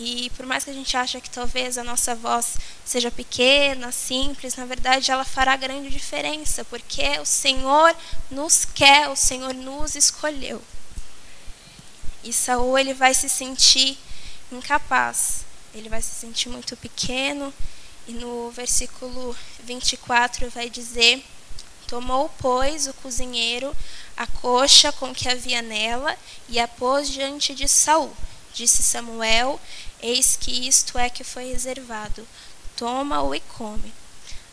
E 0.00 0.30
por 0.36 0.46
mais 0.46 0.62
que 0.62 0.70
a 0.70 0.72
gente 0.72 0.96
ache 0.96 1.20
que 1.20 1.28
talvez 1.28 1.76
a 1.76 1.82
nossa 1.82 2.14
voz 2.14 2.56
seja 2.84 3.10
pequena, 3.10 3.90
simples, 3.90 4.54
na 4.54 4.64
verdade 4.64 5.10
ela 5.10 5.24
fará 5.24 5.56
grande 5.56 5.90
diferença, 5.90 6.64
porque 6.66 7.18
o 7.18 7.24
Senhor 7.24 7.94
nos 8.30 8.64
quer, 8.64 9.08
o 9.08 9.16
Senhor 9.16 9.52
nos 9.52 9.96
escolheu. 9.96 10.62
E 12.22 12.32
Saul 12.32 12.78
ele 12.78 12.94
vai 12.94 13.12
se 13.12 13.28
sentir 13.28 13.98
incapaz. 14.52 15.44
Ele 15.74 15.88
vai 15.88 16.00
se 16.00 16.14
sentir 16.14 16.48
muito 16.48 16.76
pequeno 16.76 17.52
e 18.06 18.12
no 18.12 18.50
versículo 18.52 19.36
24 19.64 20.48
vai 20.50 20.70
dizer: 20.70 21.24
Tomou, 21.88 22.30
pois, 22.38 22.86
o 22.86 22.94
cozinheiro 22.94 23.74
a 24.16 24.26
coxa 24.26 24.90
com 24.92 25.14
que 25.14 25.28
havia 25.28 25.62
nela 25.62 26.16
e 26.48 26.58
a 26.58 26.66
pôs 26.66 27.08
diante 27.08 27.54
de 27.54 27.68
Saul. 27.68 28.12
Disse 28.52 28.82
Samuel: 28.82 29.60
Eis 30.00 30.36
que 30.36 30.66
isto 30.68 30.98
é 30.98 31.10
que 31.10 31.24
foi 31.24 31.50
reservado. 31.50 32.26
Toma-o 32.76 33.34
e 33.34 33.40
come. 33.40 33.92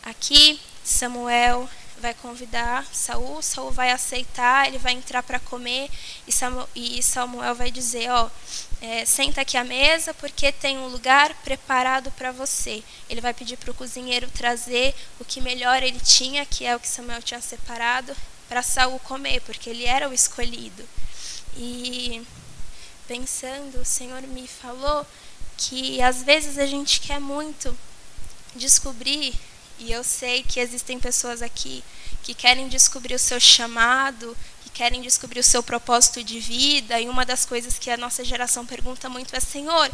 Aqui 0.02 0.60
Samuel 0.84 1.68
vai 1.98 2.14
convidar 2.14 2.86
Saul, 2.92 3.40
Saul 3.42 3.70
vai 3.70 3.90
aceitar, 3.90 4.66
ele 4.66 4.78
vai 4.78 4.92
entrar 4.92 5.22
para 5.22 5.40
comer 5.40 5.90
e 6.26 7.02
Samuel, 7.02 7.54
vai 7.54 7.70
dizer, 7.70 8.10
ó, 8.10 8.28
é, 8.80 9.04
senta 9.04 9.40
aqui 9.40 9.56
à 9.56 9.64
mesa 9.64 10.12
porque 10.14 10.52
tem 10.52 10.78
um 10.78 10.88
lugar 10.88 11.34
preparado 11.42 12.10
para 12.12 12.32
você. 12.32 12.82
Ele 13.08 13.20
vai 13.20 13.32
pedir 13.32 13.56
para 13.56 13.70
o 13.70 13.74
cozinheiro 13.74 14.30
trazer 14.30 14.94
o 15.18 15.24
que 15.24 15.40
melhor 15.40 15.82
ele 15.82 16.00
tinha, 16.00 16.44
que 16.44 16.64
é 16.64 16.76
o 16.76 16.80
que 16.80 16.88
Samuel 16.88 17.22
tinha 17.22 17.40
separado, 17.40 18.14
para 18.48 18.62
Saul 18.62 18.98
comer, 19.00 19.40
porque 19.42 19.70
ele 19.70 19.84
era 19.84 20.08
o 20.08 20.12
escolhido. 20.12 20.84
E 21.56 22.24
pensando, 23.08 23.80
o 23.80 23.84
Senhor 23.84 24.22
me 24.22 24.46
falou 24.46 25.06
que 25.56 26.00
às 26.02 26.22
vezes 26.22 26.58
a 26.58 26.66
gente 26.66 27.00
quer 27.00 27.20
muito 27.20 27.76
descobrir 28.54 29.34
e 29.78 29.92
eu 29.92 30.02
sei 30.02 30.42
que 30.42 30.58
existem 30.58 30.98
pessoas 30.98 31.42
aqui 31.42 31.84
que 32.22 32.34
querem 32.34 32.68
descobrir 32.68 33.14
o 33.14 33.18
seu 33.18 33.38
chamado, 33.38 34.36
que 34.62 34.70
querem 34.70 35.00
descobrir 35.00 35.40
o 35.40 35.44
seu 35.44 35.62
propósito 35.62 36.24
de 36.24 36.40
vida. 36.40 37.00
E 37.00 37.08
uma 37.08 37.24
das 37.24 37.44
coisas 37.44 37.78
que 37.78 37.90
a 37.90 37.96
nossa 37.96 38.24
geração 38.24 38.66
pergunta 38.66 39.08
muito 39.08 39.36
é: 39.36 39.40
Senhor, 39.40 39.90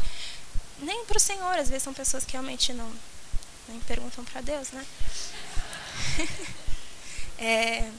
nem 0.79 1.05
para 1.05 1.17
o 1.17 1.19
Senhor, 1.19 1.57
às 1.57 1.69
vezes 1.69 1.83
são 1.83 1.93
pessoas 1.93 2.25
que 2.25 2.31
realmente 2.31 2.73
não 2.73 2.91
nem 3.67 3.79
perguntam 3.81 4.23
para 4.25 4.41
Deus, 4.41 4.71
né? 4.71 4.85
é, 7.37 7.91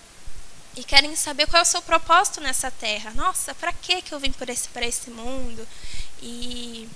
e 0.76 0.82
querem 0.82 1.14
saber 1.14 1.46
qual 1.46 1.60
é 1.60 1.62
o 1.62 1.66
seu 1.66 1.82
propósito 1.82 2.40
nessa 2.40 2.70
terra. 2.70 3.12
Nossa, 3.14 3.54
para 3.54 3.72
que 3.72 4.02
eu 4.10 4.18
vim 4.18 4.32
por 4.32 4.48
esse 4.48 4.68
para 4.68 4.86
esse 4.86 5.10
mundo? 5.10 5.66
E 6.20 6.88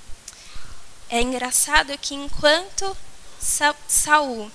é 1.08 1.20
engraçado 1.20 1.96
que 1.98 2.14
enquanto 2.14 2.96
Saul 3.40 4.50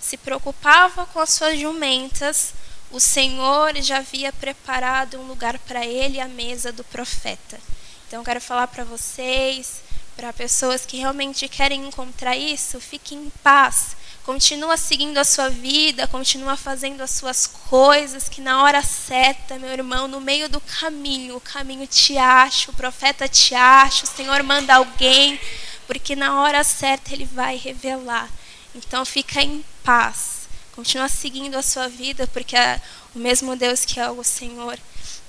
se 0.00 0.16
preocupava 0.16 1.06
com 1.06 1.20
as 1.20 1.30
suas 1.30 1.58
jumentas, 1.58 2.54
o 2.90 3.00
Senhor 3.00 3.74
já 3.82 3.98
havia 3.98 4.32
preparado 4.32 5.18
um 5.18 5.26
lugar 5.26 5.58
para 5.60 5.84
ele 5.84 6.20
à 6.20 6.28
mesa 6.28 6.72
do 6.72 6.84
profeta. 6.84 7.58
Então, 8.06 8.22
quero 8.22 8.40
falar 8.40 8.68
para 8.68 8.84
vocês, 8.84 9.82
para 10.16 10.32
pessoas 10.32 10.86
que 10.86 10.96
realmente 10.96 11.48
querem 11.48 11.86
encontrar 11.86 12.36
isso, 12.36 12.80
fiquem 12.80 13.18
em 13.18 13.30
paz. 13.42 13.96
Continua 14.24 14.76
seguindo 14.76 15.18
a 15.18 15.24
sua 15.24 15.48
vida, 15.50 16.06
continua 16.06 16.56
fazendo 16.56 17.00
as 17.00 17.10
suas 17.10 17.46
coisas, 17.46 18.28
que 18.28 18.40
na 18.40 18.62
hora 18.62 18.82
certa, 18.82 19.58
meu 19.58 19.70
irmão, 19.70 20.08
no 20.08 20.20
meio 20.20 20.48
do 20.48 20.60
caminho, 20.60 21.36
o 21.36 21.40
caminho 21.40 21.86
te 21.86 22.16
acha, 22.16 22.70
o 22.70 22.74
profeta 22.74 23.28
te 23.28 23.54
acha, 23.54 24.04
o 24.04 24.08
Senhor 24.08 24.42
manda 24.42 24.74
alguém, 24.74 25.38
porque 25.86 26.16
na 26.16 26.42
hora 26.42 26.64
certa 26.64 27.12
ele 27.12 27.24
vai 27.24 27.56
revelar. 27.56 28.30
Então 28.74 29.04
fica 29.04 29.42
em 29.42 29.64
paz. 29.82 30.48
Continua 30.74 31.08
seguindo 31.08 31.54
a 31.54 31.62
sua 31.62 31.88
vida, 31.88 32.26
porque 32.26 32.56
é 32.56 32.80
o 33.14 33.18
mesmo 33.18 33.56
Deus 33.56 33.84
que 33.84 33.98
é 33.98 34.10
o 34.10 34.22
Senhor 34.22 34.78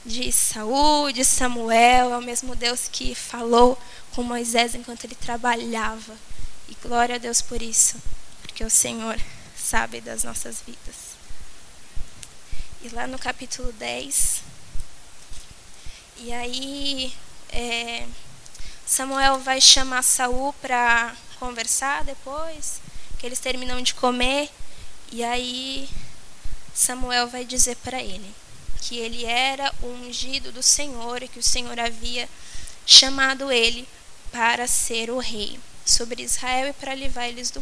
de 0.06 0.32
Saúl, 0.32 1.12
de 1.12 1.24
Samuel, 1.24 2.14
é 2.14 2.18
o 2.18 2.22
mesmo 2.22 2.56
Deus 2.56 2.90
que 2.92 3.14
falou 3.14 3.78
com 4.14 4.24
Moisés 4.24 4.76
enquanto 4.76 5.06
ele 5.06 5.16
trabalhava. 5.16 6.16
E 6.68 6.76
glória 6.82 7.16
a 7.16 7.18
Deus 7.18 7.42
por 7.42 7.62
isso, 7.62 7.96
porque 8.42 8.64
o 8.64 8.70
Senhor 8.70 9.18
sabe 9.56 10.02
das 10.02 10.24
nossas 10.24 10.62
vidas. 10.62 11.08
E 12.82 12.90
lá 12.90 13.08
no 13.08 13.18
capítulo 13.18 13.72
10, 13.74 14.42
e 16.18 16.34
aí 16.34 17.14
é, 17.50 18.06
Samuel 18.88 19.40
vai 19.40 19.60
chamar 19.60 20.02
Saul 20.02 20.54
para 20.62 21.14
conversar 21.38 22.06
depois 22.06 22.80
que 23.20 23.26
eles 23.26 23.38
terminam 23.38 23.82
de 23.82 23.94
comer 23.94 24.50
e 25.12 25.26
aí 25.26 25.90
Samuel 26.74 27.28
vai 27.28 27.44
dizer 27.44 27.76
para 27.84 28.02
ele 28.02 28.34
que 28.82 28.98
ele 28.98 29.26
era 29.26 29.76
o 29.82 29.88
ungido 29.88 30.54
do 30.54 30.64
Senhor 30.64 31.22
e 31.22 31.28
que 31.28 31.38
o 31.38 31.44
Senhor 31.44 31.78
havia 31.78 32.30
chamado 32.86 33.52
ele 33.52 33.86
para 34.32 34.66
ser 34.68 35.10
o 35.10 35.20
rei 35.20 35.60
sobre 35.86 36.24
Israel 36.24 36.70
e 36.70 36.74
para 36.74 36.96
livrar 36.96 37.28
eles 37.28 37.52
do, 37.52 37.62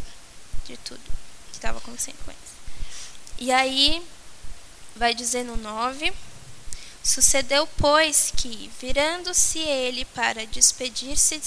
de 0.68 0.78
tudo 0.78 1.02
que 1.50 1.58
estava 1.58 1.80
acontecendo 1.80 2.24
com 2.24 2.30
eles. 2.30 2.52
E 3.40 3.52
aí 3.52 4.06
vai 4.96 5.16
dizer 5.16 5.44
no 5.44 5.58
9 5.58 6.14
Sucedeu, 7.06 7.68
pois, 7.78 8.34
que, 8.36 8.72
virando-se 8.82 9.60
ele 9.60 10.06
para 10.06 10.44
despedir-se 10.48 11.38
de 11.38 11.46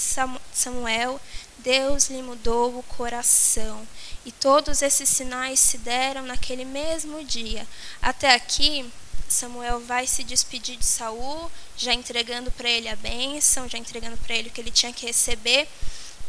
Samuel, 0.53 1.19
Deus 1.57 2.09
lhe 2.09 2.23
mudou 2.23 2.79
o 2.79 2.83
coração. 2.83 3.85
E 4.25 4.31
todos 4.31 4.81
esses 4.81 5.09
sinais 5.09 5.59
se 5.59 5.77
deram 5.79 6.25
naquele 6.25 6.63
mesmo 6.63 7.25
dia. 7.25 7.67
Até 8.01 8.33
aqui, 8.33 8.89
Samuel 9.27 9.81
vai 9.81 10.07
se 10.07 10.23
despedir 10.23 10.77
de 10.77 10.85
Saul, 10.85 11.51
já 11.75 11.93
entregando 11.93 12.49
para 12.51 12.69
ele 12.69 12.87
a 12.87 12.95
bênção, 12.95 13.67
já 13.67 13.77
entregando 13.77 14.15
para 14.15 14.35
ele 14.35 14.47
o 14.47 14.51
que 14.53 14.61
ele 14.61 14.71
tinha 14.71 14.93
que 14.93 15.07
receber. 15.07 15.67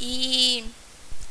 E 0.01 0.69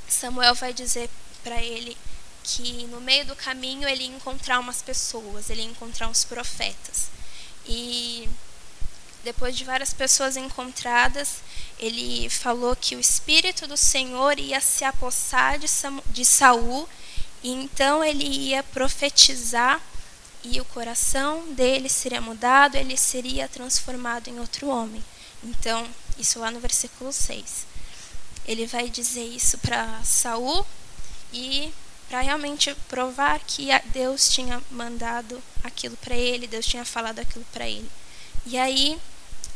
Samuel 0.08 0.56
vai 0.56 0.72
dizer 0.72 1.10
para 1.44 1.62
ele 1.62 1.98
que 2.46 2.88
no 2.88 3.02
meio 3.02 3.26
do 3.26 3.36
caminho 3.36 3.90
ele 3.90 4.04
ia 4.04 4.16
encontrar 4.16 4.58
umas 4.58 4.82
pessoas, 4.82 5.50
ele 5.50 5.64
ia 5.64 5.68
encontrar 5.68 6.08
uns 6.08 6.24
profetas. 6.24 7.19
E 7.66 8.30
depois 9.24 9.56
de 9.56 9.64
várias 9.64 9.94
pessoas 9.94 10.38
encontradas, 10.38 11.38
ele 11.78 12.30
falou 12.30 12.76
que 12.76 12.96
o 12.96 13.00
espírito 13.00 13.68
do 13.68 13.78
Senhor 13.78 14.40
ia 14.40 14.62
se 14.62 14.84
apossar 14.84 15.60
de, 15.60 15.68
de 16.08 16.26
Saul, 16.26 16.88
e 17.44 17.52
então 17.52 18.04
ele 18.04 18.26
ia 18.26 18.64
profetizar 18.64 19.82
e 20.44 20.60
o 20.62 20.66
coração 20.66 21.54
dele 21.54 21.90
seria 21.90 22.22
mudado, 22.22 22.76
ele 22.76 22.96
seria 22.96 23.48
transformado 23.48 24.30
em 24.30 24.40
outro 24.40 24.68
homem. 24.68 25.04
Então, 25.44 25.88
isso 26.18 26.40
lá 26.40 26.50
no 26.52 26.60
versículo 26.60 27.12
6. 27.12 27.68
Ele 28.46 28.66
vai 28.66 28.90
dizer 28.90 29.24
isso 29.24 29.58
para 29.58 30.02
Saul 30.04 30.66
e 31.34 31.72
para 32.10 32.22
realmente 32.22 32.74
provar 32.88 33.40
que 33.40 33.68
Deus 33.94 34.30
tinha 34.30 34.62
mandado 34.72 35.42
aquilo 35.64 35.96
para 35.98 36.16
ele, 36.16 36.48
Deus 36.48 36.66
tinha 36.66 36.84
falado 36.84 37.20
aquilo 37.20 37.46
para 37.54 37.70
ele. 37.70 37.90
E 38.48 38.58
aí, 38.58 39.00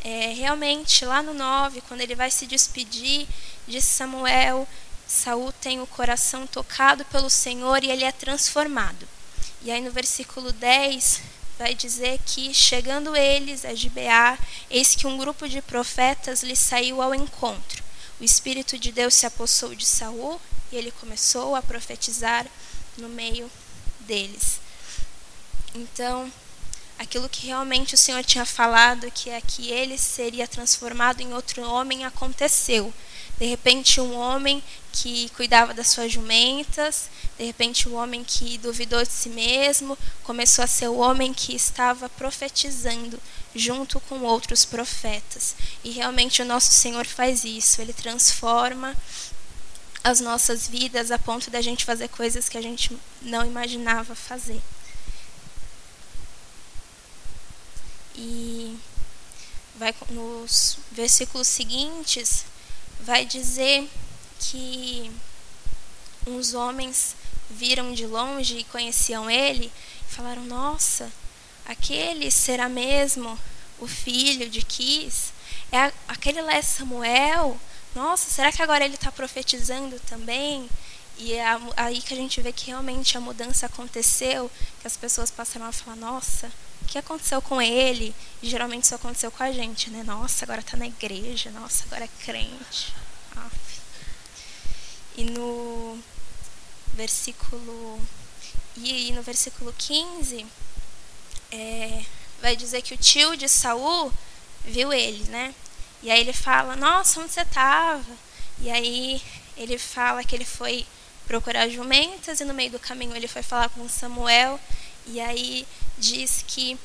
é, 0.03 0.33
realmente, 0.33 1.03
lá 1.03 1.23
no 1.23 1.33
9, 1.33 1.81
quando 1.87 2.01
ele 2.01 2.13
vai 2.13 2.29
se 2.29 2.45
despedir 2.45 3.27
de 3.67 3.81
Samuel, 3.81 4.67
Saul 5.07 5.51
tem 5.53 5.81
o 5.81 5.87
coração 5.87 6.45
tocado 6.45 7.03
pelo 7.05 7.29
Senhor 7.29 7.83
e 7.83 7.89
ele 7.89 8.03
é 8.03 8.11
transformado. 8.11 9.07
E 9.63 9.71
aí 9.71 9.81
no 9.81 9.91
versículo 9.91 10.51
10 10.51 11.21
vai 11.57 11.73
dizer 11.73 12.19
que 12.25 12.53
chegando 12.53 13.15
eles 13.15 13.65
a 13.65 13.73
Gibeá, 13.73 14.37
eis 14.69 14.95
que 14.95 15.07
um 15.07 15.17
grupo 15.17 15.47
de 15.47 15.61
profetas 15.61 16.43
lhe 16.43 16.55
saiu 16.55 17.01
ao 17.01 17.15
encontro. 17.15 17.83
O 18.19 18.23
espírito 18.23 18.77
de 18.77 18.91
Deus 18.91 19.13
se 19.13 19.25
apossou 19.25 19.73
de 19.73 19.85
Saul 19.85 20.39
e 20.73 20.77
ele 20.77 20.91
começou 20.99 21.55
a 21.55 21.61
profetizar 21.61 22.47
no 22.97 23.07
meio 23.07 23.49
deles. 24.01 24.59
Então, 25.75 26.31
aquilo 26.97 27.29
que 27.29 27.45
realmente 27.45 27.93
o 27.93 27.97
Senhor 27.97 28.23
tinha 28.23 28.45
falado, 28.45 29.11
que 29.11 29.29
é 29.29 29.39
que 29.39 29.69
ele 29.69 29.97
seria 29.97 30.47
transformado 30.47 31.21
em 31.21 31.33
outro 31.33 31.61
homem, 31.63 32.05
aconteceu. 32.05 32.91
De 33.37 33.45
repente, 33.45 34.01
um 34.01 34.15
homem 34.15 34.63
que 34.91 35.29
cuidava 35.29 35.73
das 35.73 35.87
suas 35.87 36.11
jumentas, 36.11 37.09
de 37.37 37.45
repente, 37.45 37.87
um 37.87 37.95
homem 37.95 38.23
que 38.23 38.57
duvidou 38.57 39.03
de 39.03 39.11
si 39.11 39.29
mesmo, 39.29 39.97
começou 40.23 40.63
a 40.63 40.67
ser 40.67 40.87
o 40.87 40.97
homem 40.97 41.33
que 41.33 41.55
estava 41.55 42.09
profetizando 42.09 43.19
junto 43.55 43.99
com 44.01 44.21
outros 44.21 44.65
profetas. 44.65 45.55
E 45.83 45.91
realmente 45.91 46.41
o 46.41 46.45
nosso 46.45 46.71
Senhor 46.71 47.05
faz 47.05 47.43
isso, 47.43 47.81
ele 47.81 47.93
transforma 47.93 48.95
as 50.03 50.19
nossas 50.19 50.67
vidas 50.67 51.11
a 51.11 51.17
ponto 51.17 51.49
da 51.49 51.61
gente 51.61 51.85
fazer 51.85 52.09
coisas 52.09 52.49
que 52.49 52.57
a 52.57 52.61
gente 52.61 52.97
não 53.21 53.45
imaginava 53.45 54.13
fazer. 54.13 54.61
E 58.15 58.77
vai 59.75 59.93
nos 60.09 60.77
versículos 60.91 61.47
seguintes 61.47 62.45
vai 62.99 63.25
dizer 63.25 63.89
que 64.39 65.11
uns 66.27 66.53
homens 66.53 67.15
viram 67.49 67.93
de 67.93 68.05
longe 68.05 68.59
e 68.59 68.63
conheciam 68.65 69.29
ele 69.29 69.71
e 70.09 70.13
falaram: 70.13 70.43
"Nossa, 70.45 71.11
aquele 71.65 72.29
será 72.29 72.69
mesmo 72.69 73.37
o 73.79 73.87
filho 73.87 74.49
de 74.49 74.61
Quis? 74.61 75.33
É 75.71 75.91
aquele 76.07 76.41
lá 76.41 76.53
é 76.55 76.61
Samuel? 76.61 77.59
Nossa, 77.95 78.29
será 78.29 78.51
que 78.51 78.61
agora 78.61 78.85
ele 78.85 78.95
está 78.95 79.11
profetizando 79.11 79.99
também?" 80.01 80.69
E 81.17 81.33
é 81.33 81.45
aí 81.77 82.01
que 82.01 82.13
a 82.13 82.17
gente 82.17 82.41
vê 82.41 82.51
que 82.51 82.67
realmente 82.67 83.15
a 83.17 83.21
mudança 83.21 83.67
aconteceu, 83.67 84.49
que 84.81 84.87
as 84.87 84.97
pessoas 84.97 85.29
passaram 85.29 85.67
a 85.67 85.71
falar: 85.71 85.95
"Nossa, 85.95 86.51
o 86.81 86.85
que 86.85 86.97
aconteceu 86.97 87.41
com 87.41 87.61
ele? 87.61 88.15
E 88.41 88.49
geralmente 88.49 88.83
isso 88.83 88.95
aconteceu 88.95 89.31
com 89.31 89.43
a 89.43 89.51
gente, 89.51 89.89
né? 89.89 90.03
Nossa, 90.03 90.45
agora 90.45 90.61
está 90.61 90.75
na 90.77 90.87
igreja, 90.87 91.49
nossa, 91.51 91.85
agora 91.85 92.05
é 92.05 92.09
crente. 92.25 92.93
Aff. 93.35 93.81
E 95.15 95.23
no 95.25 95.99
versículo 96.93 97.99
e 98.75 99.11
no 99.11 99.21
versículo 99.21 99.73
15 99.77 100.45
é, 101.51 102.03
vai 102.41 102.55
dizer 102.55 102.81
que 102.81 102.93
o 102.93 102.97
tio 102.97 103.37
de 103.37 103.47
Saul 103.47 104.11
viu 104.65 104.91
ele, 104.91 105.23
né? 105.25 105.53
E 106.03 106.11
aí 106.11 106.19
ele 106.19 106.33
fala: 106.33 106.75
"Nossa, 106.75 107.19
onde 107.19 107.31
você 107.31 107.41
estava?" 107.41 108.13
E 108.59 108.69
aí 108.69 109.21
ele 109.57 109.77
fala 109.79 110.23
que 110.23 110.35
ele 110.35 110.45
foi 110.45 110.85
procurar 111.25 111.67
jumentas 111.69 112.39
e 112.39 112.45
no 112.45 112.53
meio 112.53 112.71
do 112.71 112.79
caminho 112.79 113.15
ele 113.15 113.27
foi 113.27 113.41
falar 113.41 113.69
com 113.69 113.87
Samuel 113.89 114.59
e 115.05 115.19
aí 115.19 115.65
diz 115.97 116.43
que 116.47 116.77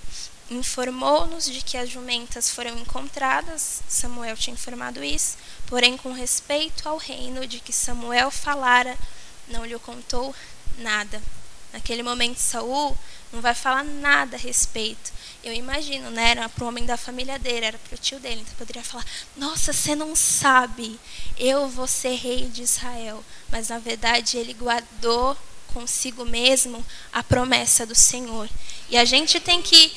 informou-nos 0.51 1.45
de 1.45 1.61
que 1.61 1.77
as 1.77 1.91
jumentas 1.91 2.51
foram 2.51 2.79
encontradas, 2.79 3.83
Samuel 3.87 4.37
tinha 4.37 4.55
informado 4.55 5.05
isso, 5.05 5.37
porém 5.67 5.97
com 5.97 6.13
respeito 6.13 6.89
ao 6.89 6.97
reino 6.97 7.47
de 7.47 7.61
que 7.61 7.73
Samuel 7.73 8.31
falara, 8.31 8.97
não 9.49 9.65
lhe 9.65 9.79
contou 9.79 10.35
nada. 10.79 11.21
Naquele 11.73 12.03
momento 12.03 12.39
Saul 12.39 12.97
não 13.31 13.43
vai 13.43 13.55
falar 13.55 13.85
nada 13.85 14.37
a 14.37 14.41
respeito. 14.41 15.13
Eu 15.43 15.53
imagino, 15.53 16.11
né? 16.11 16.31
Era 16.31 16.49
para 16.49 16.65
o 16.65 16.69
homem 16.69 16.85
da 16.85 16.97
família 16.97 17.39
dele, 17.39 17.67
era 17.67 17.79
para 17.79 17.95
o 17.95 17.99
tio 17.99 18.19
dele. 18.19 18.41
Então 18.41 18.55
poderia 18.57 18.83
falar: 18.83 19.05
Nossa, 19.37 19.73
você 19.73 19.95
não 19.95 20.17
sabe, 20.17 20.99
eu 21.39 21.69
vou 21.69 21.87
ser 21.87 22.15
rei 22.17 22.47
de 22.47 22.63
Israel. 22.63 23.25
Mas 23.49 23.69
na 23.69 23.79
verdade 23.79 24.37
ele 24.37 24.53
guardou 24.53 25.37
consigo 25.73 26.25
mesmo 26.25 26.85
a 27.13 27.23
promessa 27.23 27.87
do 27.87 27.95
Senhor. 27.95 28.49
E 28.89 28.97
a 28.97 29.05
gente 29.05 29.39
tem 29.39 29.63
que 29.63 29.93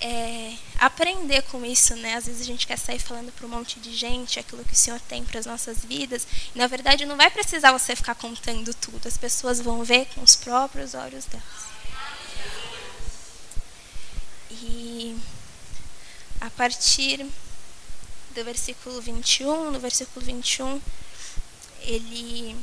é, 0.00 0.54
aprender 0.78 1.42
com 1.42 1.64
isso, 1.64 1.96
né? 1.96 2.14
Às 2.14 2.26
vezes 2.26 2.42
a 2.42 2.44
gente 2.44 2.66
quer 2.66 2.78
sair 2.78 2.98
falando 2.98 3.32
para 3.32 3.46
um 3.46 3.48
monte 3.48 3.80
de 3.80 3.94
gente 3.94 4.38
aquilo 4.38 4.64
que 4.64 4.74
o 4.74 4.76
Senhor 4.76 5.00
tem 5.00 5.24
para 5.24 5.40
as 5.40 5.46
nossas 5.46 5.84
vidas. 5.84 6.26
E 6.54 6.58
na 6.58 6.66
verdade 6.66 7.06
não 7.06 7.16
vai 7.16 7.30
precisar 7.30 7.72
você 7.72 7.96
ficar 7.96 8.14
contando 8.14 8.74
tudo. 8.74 9.06
As 9.06 9.16
pessoas 9.16 9.60
vão 9.60 9.82
ver 9.82 10.06
com 10.14 10.22
os 10.22 10.36
próprios 10.36 10.94
olhos 10.94 11.24
delas. 11.24 11.73
E 14.66 15.16
a 16.40 16.48
partir 16.50 17.26
do 18.34 18.44
versículo 18.44 19.00
21, 19.00 19.70
no 19.70 19.78
versículo 19.78 20.24
21, 20.24 20.80
ele 21.82 22.56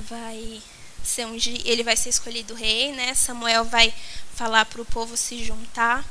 vai 0.00 0.62
ser 1.02 1.26
um, 1.26 1.36
ele 1.64 1.82
vai 1.82 1.96
ser 1.96 2.10
escolhido 2.10 2.54
rei, 2.54 2.92
né? 2.92 3.14
Samuel 3.14 3.64
vai 3.64 3.92
falar 4.34 4.66
para 4.66 4.82
o 4.82 4.84
povo 4.84 5.16
se 5.16 5.42
juntar 5.42 6.04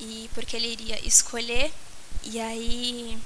e 0.00 0.30
porque 0.34 0.56
ele 0.56 0.72
iria 0.72 1.06
escolher 1.06 1.72
e 2.22 2.40
aí 2.40 3.18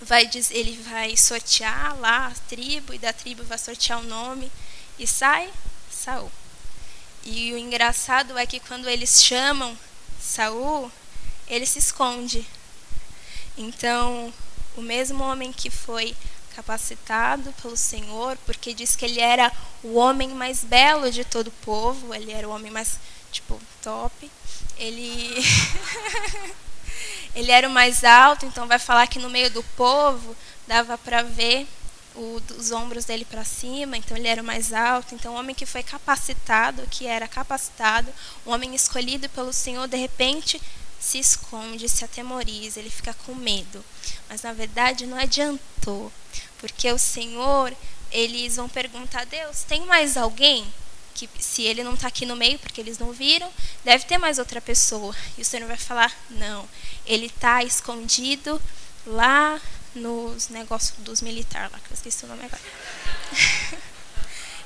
vai 0.00 0.30
ele 0.50 0.80
vai 0.82 1.16
sortear 1.16 1.98
lá 1.98 2.28
a 2.28 2.34
tribo 2.48 2.94
e 2.94 2.98
da 2.98 3.12
tribo 3.12 3.42
vai 3.42 3.58
sortear 3.58 3.98
o 3.98 4.04
nome 4.04 4.50
e 4.98 5.06
sai 5.06 5.52
Saul. 5.90 6.30
E 7.24 7.52
o 7.52 7.58
engraçado 7.58 8.38
é 8.38 8.46
que 8.46 8.60
quando 8.60 8.88
eles 8.88 9.22
chamam 9.22 9.76
Saul, 10.20 10.90
ele 11.46 11.66
se 11.66 11.78
esconde. 11.78 12.46
Então, 13.56 14.32
o 14.76 14.80
mesmo 14.82 15.24
homem 15.24 15.52
que 15.52 15.70
foi 15.70 16.14
capacitado 16.54 17.52
pelo 17.62 17.76
Senhor, 17.76 18.36
porque 18.44 18.74
diz 18.74 18.96
que 18.96 19.04
ele 19.04 19.20
era 19.20 19.52
o 19.82 19.94
homem 19.94 20.30
mais 20.30 20.64
belo 20.64 21.10
de 21.10 21.24
todo 21.24 21.48
o 21.48 21.62
povo, 21.62 22.14
ele 22.14 22.32
era 22.32 22.48
o 22.48 22.52
homem 22.52 22.70
mais, 22.70 22.98
tipo, 23.30 23.60
top. 23.82 24.30
Ele 24.76 25.34
ele 27.34 27.50
era 27.50 27.68
o 27.68 27.70
mais 27.70 28.02
alto, 28.02 28.46
então 28.46 28.66
vai 28.66 28.78
falar 28.78 29.06
que 29.06 29.18
no 29.18 29.30
meio 29.30 29.50
do 29.50 29.62
povo 29.76 30.36
dava 30.66 30.98
para 30.98 31.22
ver 31.22 31.66
o, 32.18 32.42
os 32.58 32.72
ombros 32.72 33.04
dele 33.04 33.24
para 33.24 33.44
cima, 33.44 33.96
então 33.96 34.16
ele 34.16 34.28
era 34.28 34.42
o 34.42 34.44
mais 34.44 34.72
alto. 34.72 35.14
Então, 35.14 35.34
o 35.34 35.38
homem 35.38 35.54
que 35.54 35.64
foi 35.64 35.82
capacitado, 35.82 36.86
que 36.90 37.06
era 37.06 37.28
capacitado, 37.28 38.12
um 38.44 38.52
homem 38.52 38.74
escolhido 38.74 39.28
pelo 39.30 39.52
Senhor, 39.52 39.86
de 39.86 39.96
repente 39.96 40.60
se 41.00 41.18
esconde, 41.18 41.88
se 41.88 42.04
atemoriza, 42.04 42.80
ele 42.80 42.90
fica 42.90 43.14
com 43.24 43.34
medo. 43.34 43.84
Mas 44.28 44.42
na 44.42 44.52
verdade 44.52 45.06
não 45.06 45.16
adiantou, 45.16 46.12
porque 46.58 46.90
o 46.90 46.98
Senhor, 46.98 47.72
eles 48.10 48.56
vão 48.56 48.68
perguntar 48.68 49.22
a 49.22 49.24
Deus: 49.24 49.62
tem 49.62 49.86
mais 49.86 50.16
alguém? 50.16 50.66
Que 51.14 51.28
se 51.38 51.62
ele 51.62 51.82
não 51.82 51.94
está 51.94 52.08
aqui 52.08 52.26
no 52.26 52.36
meio, 52.36 52.58
porque 52.58 52.80
eles 52.80 52.98
não 52.98 53.12
viram, 53.12 53.50
deve 53.84 54.04
ter 54.04 54.18
mais 54.18 54.38
outra 54.38 54.60
pessoa. 54.60 55.14
E 55.36 55.42
o 55.42 55.44
Senhor 55.44 55.66
vai 55.66 55.76
falar: 55.76 56.14
não, 56.30 56.68
ele 57.06 57.26
está 57.26 57.62
escondido 57.62 58.60
lá 59.06 59.60
nos 59.98 60.48
negócios 60.48 60.98
dos 60.98 61.20
militares 61.20 61.70
lá, 61.72 61.78
que 61.78 61.90
eu 61.90 61.94
esqueci 61.94 62.24
o 62.24 62.28
nome 62.28 62.44
agora. 62.44 62.62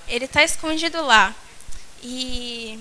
ele 0.08 0.26
está 0.26 0.42
escondido 0.42 1.02
lá. 1.02 1.34
E 2.02 2.78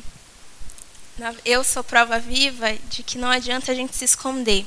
eu 1.46 1.64
sou 1.64 1.84
prova 1.84 2.20
viva 2.20 2.74
de 2.90 3.04
que 3.04 3.18
não 3.18 3.30
adianta 3.30 3.72
a 3.72 3.76
gente 3.76 3.96
se 3.96 4.06
esconder. 4.06 4.66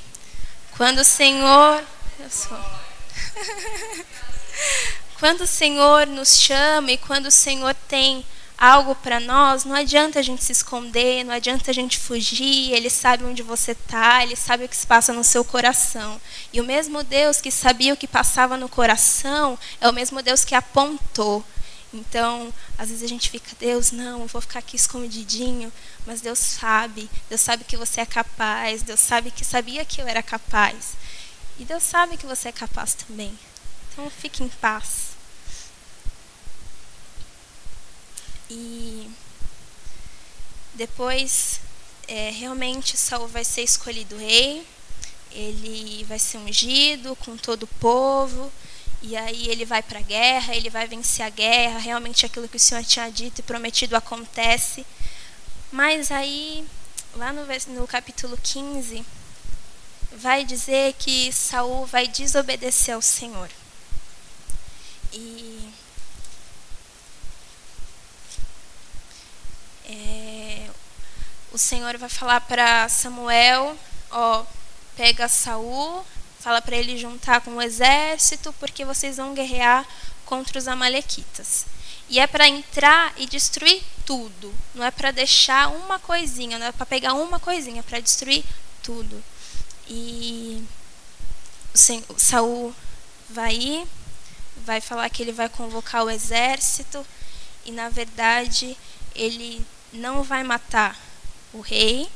Quando 0.77 0.99
o 0.99 1.05
Senhor. 1.05 1.85
Eu 2.19 2.31
sou. 2.31 2.59
quando 5.19 5.43
o 5.43 5.47
Senhor 5.47 6.07
nos 6.07 6.39
chama 6.39 6.93
e 6.93 6.99
quando 6.99 7.27
o 7.27 7.31
Senhor 7.31 7.75
tem 7.89 8.25
algo 8.57 8.95
para 8.95 9.21
nós, 9.21 9.65
não 9.65 9.75
adianta 9.75 10.19
a 10.19 10.23
gente 10.23 10.43
se 10.43 10.53
esconder, 10.53 11.25
não 11.25 11.35
adianta 11.35 11.71
a 11.71 11.75
gente 11.75 11.99
fugir, 11.99 12.73
ele 12.73 12.89
sabe 12.89 13.25
onde 13.25 13.43
você 13.43 13.73
está, 13.73 14.23
ele 14.23 14.37
sabe 14.37 14.65
o 14.65 14.69
que 14.69 14.77
se 14.77 14.87
passa 14.87 15.13
no 15.13 15.25
seu 15.25 15.45
coração. 15.45 16.21
E 16.53 16.61
o 16.61 16.65
mesmo 16.65 17.03
Deus 17.03 17.41
que 17.41 17.51
sabia 17.51 17.93
o 17.95 17.97
que 17.97 18.07
passava 18.07 18.57
no 18.57 18.69
coração 18.69 19.59
é 19.81 19.89
o 19.89 19.93
mesmo 19.93 20.23
Deus 20.23 20.45
que 20.45 20.55
apontou. 20.55 21.45
Então, 21.93 22.53
às 22.77 22.89
vezes 22.89 23.05
a 23.05 23.09
gente 23.09 23.31
fica, 23.31 23.51
Deus, 23.59 23.93
não, 23.93 24.23
eu 24.23 24.27
vou 24.27 24.41
ficar 24.41 24.59
aqui 24.59 24.75
escondidinho, 24.75 25.73
mas 26.05 26.21
Deus 26.21 26.41
sabe, 26.41 27.09
Deus 27.29 27.41
sabe 27.41 27.63
que 27.63 27.77
você 27.77 28.01
é 28.01 28.07
capaz, 28.07 28.83
Deus 28.83 28.99
sabe 28.99 29.31
que 29.31 29.45
sabia 29.45 29.85
que 29.85 30.03
eu 30.03 30.09
era 30.09 30.23
capaz. 30.23 30.95
E 31.59 31.65
Deus 31.65 31.85
sabe 31.85 32.17
que 32.17 32.27
você 32.27 32.49
é 32.49 32.53
capaz 32.53 32.95
também. 32.95 33.39
Então, 33.93 34.11
fique 34.11 34.43
em 34.43 34.49
paz. 34.49 35.14
E 38.51 39.11
depois, 40.75 41.61
é, 42.09 42.31
realmente, 42.31 42.97
Saul 42.97 43.29
vai 43.29 43.45
ser 43.45 43.63
escolhido 43.63 44.17
rei. 44.17 44.67
Ele 45.31 46.05
vai 46.05 46.19
ser 46.19 46.39
ungido 46.39 47.17
com 47.17 47.37
todo 47.37 47.65
o 47.65 47.79
povo. 47.79 48.53
E 49.03 49.17
aí 49.17 49.49
ele 49.49 49.67
vai 49.67 49.83
para 49.83 49.99
a 49.99 50.03
guerra, 50.03 50.55
ele 50.55 50.71
vai 50.71 50.87
vencer 50.87 51.27
a 51.27 51.29
guerra, 51.29 51.79
realmente 51.79 52.25
aquilo 52.25 52.49
que 52.49 52.57
o 52.57 52.61
Senhor 52.61 52.83
tinha 52.85 53.11
dito 53.11 53.41
e 53.41 53.43
prometido 53.43 53.95
acontece. 53.95 54.87
Mas 55.71 56.11
aí, 56.11 56.65
lá 57.15 57.31
no, 57.31 57.45
no 57.75 57.87
capítulo 57.87 58.39
15, 58.43 59.05
vai 60.17 60.43
dizer 60.45 60.95
que 60.95 61.31
Saul 61.33 61.85
vai 61.85 62.09
desobedecer 62.09 62.95
ao 62.95 63.03
Senhor. 63.03 63.51
E 65.13 65.69
é, 69.87 70.69
o 71.53 71.59
Senhor 71.59 71.97
vai 71.99 72.09
falar 72.09 72.41
para 72.43 72.89
Samuel, 72.89 73.77
ó, 74.11 74.45
pega 74.97 75.29
Saul 75.29 76.05
fala 76.45 76.61
para 76.61 76.77
ele 76.77 76.99
juntar 76.99 77.41
com 77.41 77.53
o 77.53 77.63
exército, 77.63 78.53
porque 78.61 78.85
vocês 78.85 79.17
vão 79.17 79.33
guerrear 79.33 79.89
contra 80.27 80.59
os 80.59 80.69
amalequitas. 80.69 81.65
E 82.07 82.21
é 82.21 82.27
para 82.27 82.47
entrar 82.47 83.15
e 83.17 83.25
destruir 83.25 83.83
tudo. 84.05 84.55
Não 84.75 84.85
é 84.85 84.91
para 84.91 85.11
deixar 85.11 85.69
uma 85.71 85.99
coisinha, 85.99 86.59
não 86.59 86.67
é 86.67 86.73
para 86.73 86.85
pegar 86.85 87.15
uma 87.15 87.41
coisinha, 87.41 87.81
é 87.81 87.83
para 87.83 87.99
destruir 87.99 88.45
tudo. 88.83 89.25
E 89.89 90.63
o 92.11 92.19
Saul 92.19 92.75
vai 93.31 93.55
ir, 93.55 93.87
vai 94.67 94.83
falar 94.83 95.09
que 95.09 95.23
ele 95.23 95.33
vai 95.33 95.49
convocar 95.49 96.05
o 96.05 96.11
exército 96.11 97.07
e 97.65 97.73
na 97.73 97.89
verdade 97.89 98.77
ele 99.15 99.67
não 99.95 100.23
vai 100.23 100.43
matar 100.43 100.99
o 101.53 101.61
rei 101.61 102.09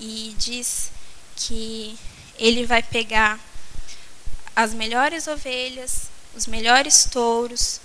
e 0.00 0.34
diz 0.36 0.90
que 1.36 1.96
ele 2.38 2.66
vai 2.66 2.82
pegar 2.82 3.38
as 4.54 4.74
melhores 4.74 5.26
ovelhas, 5.26 6.10
os 6.34 6.46
melhores 6.46 7.04
touros, 7.04 7.80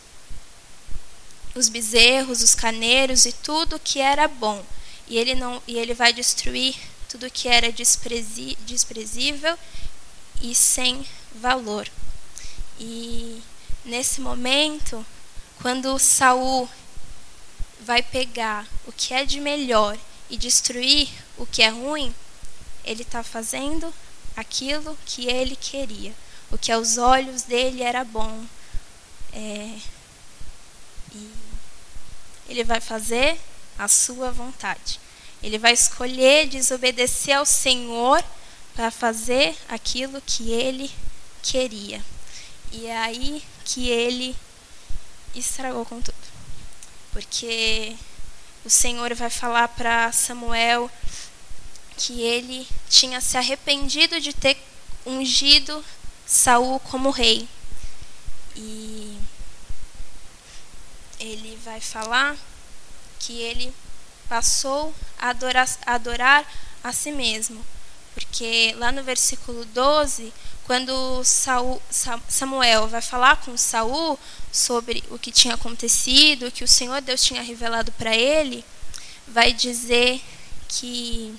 os 1.55 1.69
bezerros, 1.69 2.41
os 2.41 2.55
carneiros 2.55 3.25
e 3.25 3.31
tudo 3.31 3.79
que 3.79 3.99
era 3.99 4.27
bom. 4.27 4.63
E 5.07 5.17
ele 5.17 5.36
não 5.36 5.62
e 5.67 5.77
ele 5.77 5.93
vai 5.93 6.12
destruir 6.12 6.75
tudo 7.07 7.31
que 7.31 7.47
era 7.47 7.71
desprezi, 7.71 8.57
desprezível 8.65 9.57
e 10.41 10.53
sem 10.53 11.05
valor. 11.36 11.88
E 12.79 13.41
nesse 13.86 14.19
momento, 14.21 15.05
quando 15.62 15.97
Saul 15.97 16.69
vai 17.88 18.04
pegar 18.04 18.67
o 18.86 18.91
que 18.91 19.13
é 19.13 19.23
de 19.23 19.39
melhor 19.39 19.97
e 20.30 20.36
destruir 20.36 21.08
o 21.38 21.45
que 21.45 21.63
é 21.63 21.69
ruim, 21.69 22.13
ele 22.84 23.04
está 23.04 23.23
fazendo 23.23 23.93
aquilo 24.36 24.97
que 25.06 25.28
ele 25.28 25.56
queria, 25.56 26.13
o 26.52 26.58
que 26.58 26.69
aos 26.69 26.97
olhos 26.97 27.43
dele 27.43 27.82
era 27.82 28.04
bom. 28.04 28.45
É, 29.32 29.80
ele 32.50 32.65
vai 32.65 32.82
fazer 32.82 33.39
a 33.80 33.88
sua 33.88 34.32
vontade. 34.32 35.00
Ele 35.41 35.58
vai 35.58 35.71
escolher 35.71 36.50
desobedecer 36.50 37.38
ao 37.38 37.45
Senhor 37.45 38.21
para 38.76 38.91
fazer 38.91 39.56
aquilo 39.69 40.21
que 40.26 40.52
ele 40.52 40.91
queria. 41.41 42.04
E 42.69 42.88
é 42.88 42.97
aí 42.97 43.41
que 43.63 43.88
ele 43.88 44.36
estragou 45.34 45.86
com 45.86 46.02
tudo. 46.02 46.26
Porque 47.17 47.95
o 48.63 48.69
Senhor 48.69 49.12
vai 49.15 49.32
falar 49.32 49.69
para 49.69 50.12
Samuel 50.12 50.88
que 51.97 52.21
ele 52.21 52.67
tinha 52.88 53.19
se 53.19 53.36
arrependido 53.36 54.21
de 54.21 54.32
ter 54.34 54.56
ungido 55.03 55.84
Saul 56.27 56.80
como 56.80 57.10
rei. 57.10 57.49
E 58.56 59.17
ele 61.19 61.58
vai 61.65 61.82
falar 61.82 62.38
que 63.17 63.41
ele 63.41 63.73
passou 64.30 64.93
a 65.17 65.30
adorar, 65.30 65.67
a 65.88 65.95
adorar 65.95 66.45
a 66.84 66.93
si 66.93 67.12
mesmo. 67.12 67.65
Porque 68.13 68.75
lá 68.77 68.91
no 68.91 69.01
versículo 69.01 69.65
12, 69.65 70.32
quando 70.65 71.23
Saul, 71.23 71.82
Samuel 72.30 72.88
vai 72.88 73.01
falar 73.01 73.38
com 73.38 73.58
Saul 73.58 74.19
sobre 74.58 75.04
o 75.10 75.20
que 75.20 75.32
tinha 75.32 75.54
acontecido, 75.54 76.48
o 76.48 76.52
que 76.52 76.63
o 76.63 76.67
Senhor 76.67 77.00
Deus 77.02 77.24
tinha 77.24 77.41
revelado 77.41 77.91
para 77.93 78.15
ele, 78.15 78.65
vai 79.28 79.54
dizer 79.54 80.22
que 80.67 81.34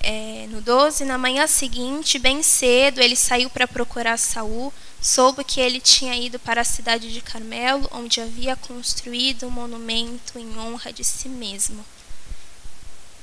é, 0.00 0.46
no 0.48 0.60
12, 0.60 1.04
na 1.04 1.18
manhã 1.18 1.46
seguinte, 1.46 2.18
bem 2.18 2.42
cedo, 2.42 3.00
ele 3.00 3.16
saiu 3.16 3.50
para 3.50 3.66
procurar 3.66 4.16
Saul, 4.16 4.72
soube 5.00 5.44
que 5.44 5.60
ele 5.60 5.80
tinha 5.80 6.14
ido 6.16 6.38
para 6.38 6.60
a 6.60 6.64
cidade 6.64 7.12
de 7.12 7.20
Carmelo, 7.20 7.88
onde 7.92 8.20
havia 8.20 8.56
construído 8.56 9.46
um 9.46 9.50
monumento 9.50 10.38
em 10.38 10.58
honra 10.58 10.92
de 10.92 11.04
si 11.04 11.28
mesmo. 11.28 11.84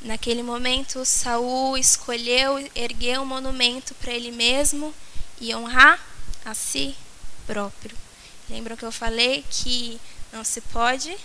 Naquele 0.02 0.44
momento, 0.44 1.04
Saul 1.04 1.78
escolheu 1.78 2.70
erguer 2.76 3.20
um 3.20 3.26
monumento 3.26 3.96
para 3.96 4.13
ele 4.13 4.32
mesmo 4.32 4.94
e 5.41 5.56
honrar 5.56 6.00
a 6.46 6.54
si 6.54 6.96
próprio. 7.48 8.05
Lembram 8.49 8.77
que 8.77 8.86
eu 8.86 8.91
falei 8.91 9.43
que 9.49 9.99
não 10.31 10.43
se 10.43 10.62
pode 10.62 11.15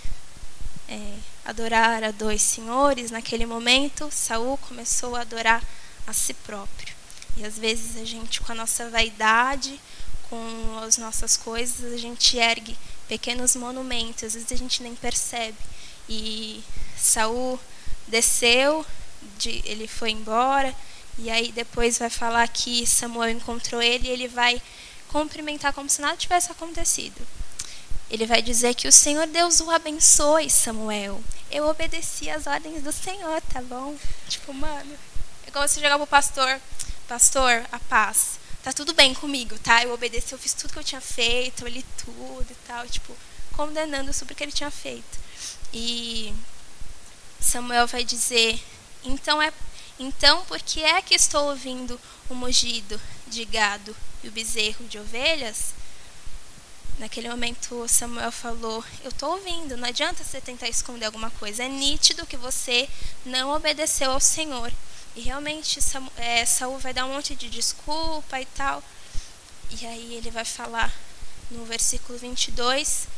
é, 0.88 1.14
adorar 1.44 2.02
a 2.02 2.11
dois 2.11 2.42
senhores, 2.42 3.11
naquele 3.11 3.46
momento 3.46 4.09
Saul 4.11 4.56
começou 4.59 5.16
a 5.16 5.20
adorar 5.20 5.62
a 6.06 6.12
si 6.12 6.35
próprio. 6.35 6.94
E 7.37 7.44
às 7.44 7.59
vezes 7.59 7.96
a 7.96 8.04
gente, 8.04 8.40
com 8.40 8.52
a 8.52 8.54
nossa 8.54 8.88
vaidade, 8.90 9.80
com 10.28 10.78
as 10.83 10.96
nossas 10.96 11.37
coisas, 11.37 11.92
a 11.92 11.96
gente 11.96 12.37
ergue 12.38 12.76
pequenos 13.09 13.56
monumentos, 13.56 14.24
às 14.24 14.35
vezes 14.35 14.52
a 14.52 14.56
gente 14.56 14.83
nem 14.83 14.94
percebe. 14.94 15.59
E 16.09 16.62
Saul 16.96 17.59
desceu, 18.09 18.85
de, 19.38 19.62
ele 19.64 19.87
foi 19.87 20.11
embora, 20.11 20.74
e 21.18 21.28
aí 21.30 21.52
depois 21.52 21.98
vai 21.98 22.11
falar 22.11 22.48
que 22.48 22.87
Samuel 22.87 23.30
encontrou 23.30 23.83
ele 23.83 24.09
e 24.09 24.11
ele 24.11 24.28
vai 24.28 24.61
cumprimentar 25.11 25.73
como 25.73 25.90
se 25.90 26.01
nada 26.01 26.16
tivesse 26.16 26.51
acontecido. 26.53 27.20
Ele 28.09 28.27
vai 28.27 28.40
dizer 28.40 28.75
que 28.75 28.88
o 28.88 28.92
Senhor 28.92 29.27
Deus 29.27 29.61
o 29.61 29.70
abençoe, 29.70 30.49
Samuel. 30.49 31.23
Eu 31.51 31.68
obedeci 31.68 32.31
às 32.31 32.46
ordens 32.46 32.83
do 32.83 32.92
Senhor, 32.92 33.40
tá 33.53 33.61
bom? 33.62 33.96
Tipo, 34.29 34.53
mano, 34.55 34.96
é 35.46 35.51
como 35.51 35.66
se 35.68 35.81
chegar 35.81 35.96
pro 35.96 36.07
pastor, 36.07 36.61
pastor, 37.09 37.64
a 37.70 37.79
paz. 37.81 38.38
Tá 38.62 38.73
tudo 38.73 38.92
bem 38.92 39.14
comigo, 39.14 39.59
tá? 39.59 39.83
Eu 39.83 39.92
obedeci, 39.92 40.33
eu 40.33 40.38
fiz 40.38 40.53
tudo 40.55 40.73
que 40.73 40.79
eu 40.79 40.85
tinha 40.85 41.01
feito, 41.01 41.64
eu 41.64 41.68
li 41.68 41.85
tudo 42.05 42.46
e 42.51 42.57
tal, 42.66 42.87
tipo, 42.87 43.16
condenando 43.53 44.12
sobre 44.12 44.35
o 44.35 44.37
que 44.37 44.44
ele 44.44 44.53
tinha 44.53 44.70
feito. 44.70 45.18
E 45.73 46.35
Samuel 47.40 47.87
vai 47.87 48.05
dizer: 48.05 48.61
"Então 49.05 49.40
é 49.40 49.53
então 50.00 50.44
por 50.46 50.60
que 50.60 50.82
é 50.82 51.00
que 51.00 51.14
estou 51.14 51.50
ouvindo 51.50 52.00
o 52.28 52.34
mugido 52.34 53.00
de 53.28 53.44
gado 53.44 53.94
e 54.24 54.28
o 54.28 54.32
bezerro 54.32 54.84
de 54.86 54.98
ovelhas?" 54.98 55.74
Naquele 57.00 57.30
momento, 57.30 57.88
Samuel 57.88 58.30
falou: 58.30 58.84
Eu 59.02 59.08
estou 59.08 59.30
ouvindo, 59.32 59.74
não 59.74 59.88
adianta 59.88 60.22
você 60.22 60.38
tentar 60.38 60.68
esconder 60.68 61.06
alguma 61.06 61.30
coisa. 61.30 61.64
É 61.64 61.68
nítido 61.68 62.26
que 62.26 62.36
você 62.36 62.86
não 63.24 63.54
obedeceu 63.54 64.10
ao 64.10 64.20
Senhor. 64.20 64.70
E 65.16 65.22
realmente, 65.22 65.78
é, 66.18 66.44
Saul 66.44 66.78
vai 66.78 66.92
dar 66.92 67.06
um 67.06 67.14
monte 67.14 67.34
de 67.34 67.48
desculpa 67.48 68.38
e 68.38 68.44
tal. 68.44 68.82
E 69.70 69.86
aí 69.86 70.14
ele 70.14 70.30
vai 70.30 70.44
falar 70.44 70.92
no 71.50 71.64
versículo 71.64 72.18
22 72.18 73.08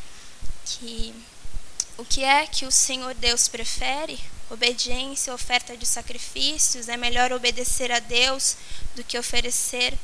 que 0.64 1.12
o 1.98 2.04
que 2.04 2.22
é 2.22 2.46
que 2.46 2.64
o 2.64 2.70
Senhor 2.70 3.14
Deus 3.14 3.48
prefere? 3.48 4.18
Obediência, 4.52 5.34
oferta 5.34 5.76
de 5.76 5.86
sacrifícios. 5.86 6.88
É 6.88 6.96
melhor 6.96 7.32
obedecer 7.32 7.90
a 7.90 7.98
Deus 7.98 8.56
do 8.94 9.02
que 9.02 9.18
oferecer 9.18 9.98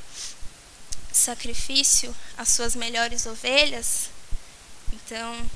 sacrifício 1.13 2.15
as 2.37 2.49
suas 2.49 2.75
melhores 2.75 3.27
ovelhas, 3.27 4.09
então 4.93 5.51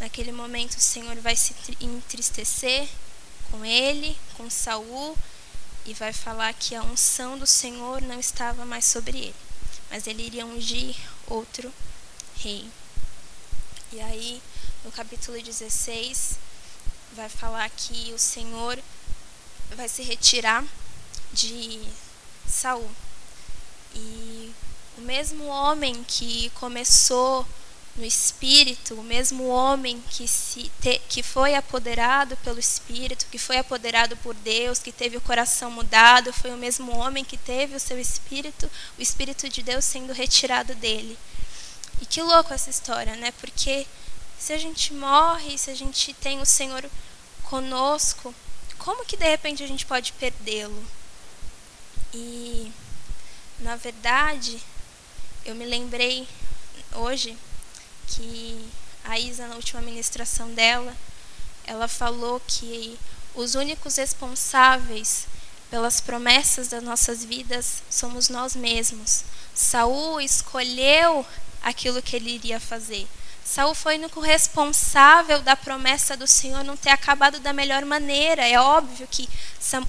naquele 0.00 0.32
momento 0.32 0.76
o 0.76 0.80
Senhor 0.80 1.16
vai 1.16 1.34
se 1.34 1.54
entristecer 1.80 2.88
com 3.50 3.64
ele, 3.64 4.16
com 4.36 4.48
Saul, 4.48 5.16
e 5.84 5.94
vai 5.94 6.12
falar 6.12 6.52
que 6.54 6.74
a 6.74 6.82
unção 6.82 7.38
do 7.38 7.46
Senhor 7.46 8.00
não 8.02 8.20
estava 8.20 8.64
mais 8.64 8.84
sobre 8.84 9.18
ele, 9.18 9.34
mas 9.90 10.06
ele 10.06 10.22
iria 10.22 10.46
ungir 10.46 10.94
outro 11.26 11.72
rei. 12.36 12.68
E 13.90 14.00
aí, 14.00 14.42
no 14.84 14.92
capítulo 14.92 15.40
16, 15.42 16.38
vai 17.12 17.28
falar 17.28 17.68
que 17.70 18.12
o 18.12 18.18
Senhor 18.18 18.78
vai 19.76 19.88
se 19.88 20.02
retirar 20.02 20.64
de 21.32 21.80
Saul. 22.46 22.90
E 23.94 24.52
o 24.96 25.00
mesmo 25.00 25.46
homem 25.46 26.04
que 26.04 26.50
começou 26.50 27.46
no 27.98 28.04
espírito, 28.04 28.94
o 28.94 29.02
mesmo 29.02 29.48
homem 29.48 30.00
que, 30.08 30.28
se 30.28 30.70
te, 30.80 31.00
que 31.08 31.22
foi 31.22 31.54
apoderado 31.54 32.36
pelo 32.38 32.58
espírito, 32.58 33.26
que 33.30 33.38
foi 33.38 33.58
apoderado 33.58 34.16
por 34.18 34.34
Deus, 34.36 34.78
que 34.78 34.92
teve 34.92 35.16
o 35.16 35.20
coração 35.20 35.70
mudado, 35.70 36.32
foi 36.32 36.52
o 36.52 36.56
mesmo 36.56 36.96
homem 36.96 37.24
que 37.24 37.36
teve 37.36 37.74
o 37.74 37.80
seu 37.80 37.98
espírito, 37.98 38.70
o 38.96 39.02
espírito 39.02 39.48
de 39.48 39.62
Deus 39.62 39.84
sendo 39.84 40.12
retirado 40.12 40.74
dele. 40.76 41.18
E 42.00 42.06
que 42.06 42.22
louco 42.22 42.54
essa 42.54 42.70
história, 42.70 43.16
né? 43.16 43.32
Porque 43.40 43.84
se 44.38 44.52
a 44.52 44.58
gente 44.58 44.92
morre, 44.94 45.58
se 45.58 45.70
a 45.70 45.74
gente 45.74 46.14
tem 46.14 46.40
o 46.40 46.46
Senhor 46.46 46.88
conosco, 47.44 48.34
como 48.78 49.04
que 49.04 49.16
de 49.16 49.28
repente 49.28 49.62
a 49.62 49.66
gente 49.66 49.84
pode 49.84 50.12
perdê-lo? 50.12 50.84
E 52.14 52.72
na 53.60 53.76
verdade, 53.76 54.62
eu 55.44 55.54
me 55.54 55.64
lembrei 55.64 56.28
hoje 56.94 57.36
que 58.06 58.68
a 59.04 59.18
Isa, 59.18 59.48
na 59.48 59.56
última 59.56 59.80
ministração 59.82 60.52
dela, 60.54 60.96
ela 61.64 61.88
falou 61.88 62.40
que 62.46 62.98
os 63.34 63.54
únicos 63.54 63.96
responsáveis 63.96 65.26
pelas 65.70 66.00
promessas 66.00 66.68
das 66.68 66.82
nossas 66.82 67.24
vidas 67.24 67.82
somos 67.90 68.28
nós 68.28 68.54
mesmos. 68.54 69.24
Saul 69.54 70.20
escolheu 70.20 71.26
aquilo 71.62 72.00
que 72.00 72.16
ele 72.16 72.30
iria 72.30 72.60
fazer. 72.60 73.06
Saul 73.48 73.74
foi 73.74 73.94
o 73.94 73.98
único 74.00 74.20
responsável 74.20 75.40
da 75.40 75.56
promessa 75.56 76.14
do 76.14 76.26
Senhor 76.26 76.62
não 76.62 76.76
ter 76.76 76.90
acabado 76.90 77.40
da 77.40 77.50
melhor 77.50 77.82
maneira. 77.82 78.46
É 78.46 78.60
óbvio 78.60 79.08
que 79.10 79.26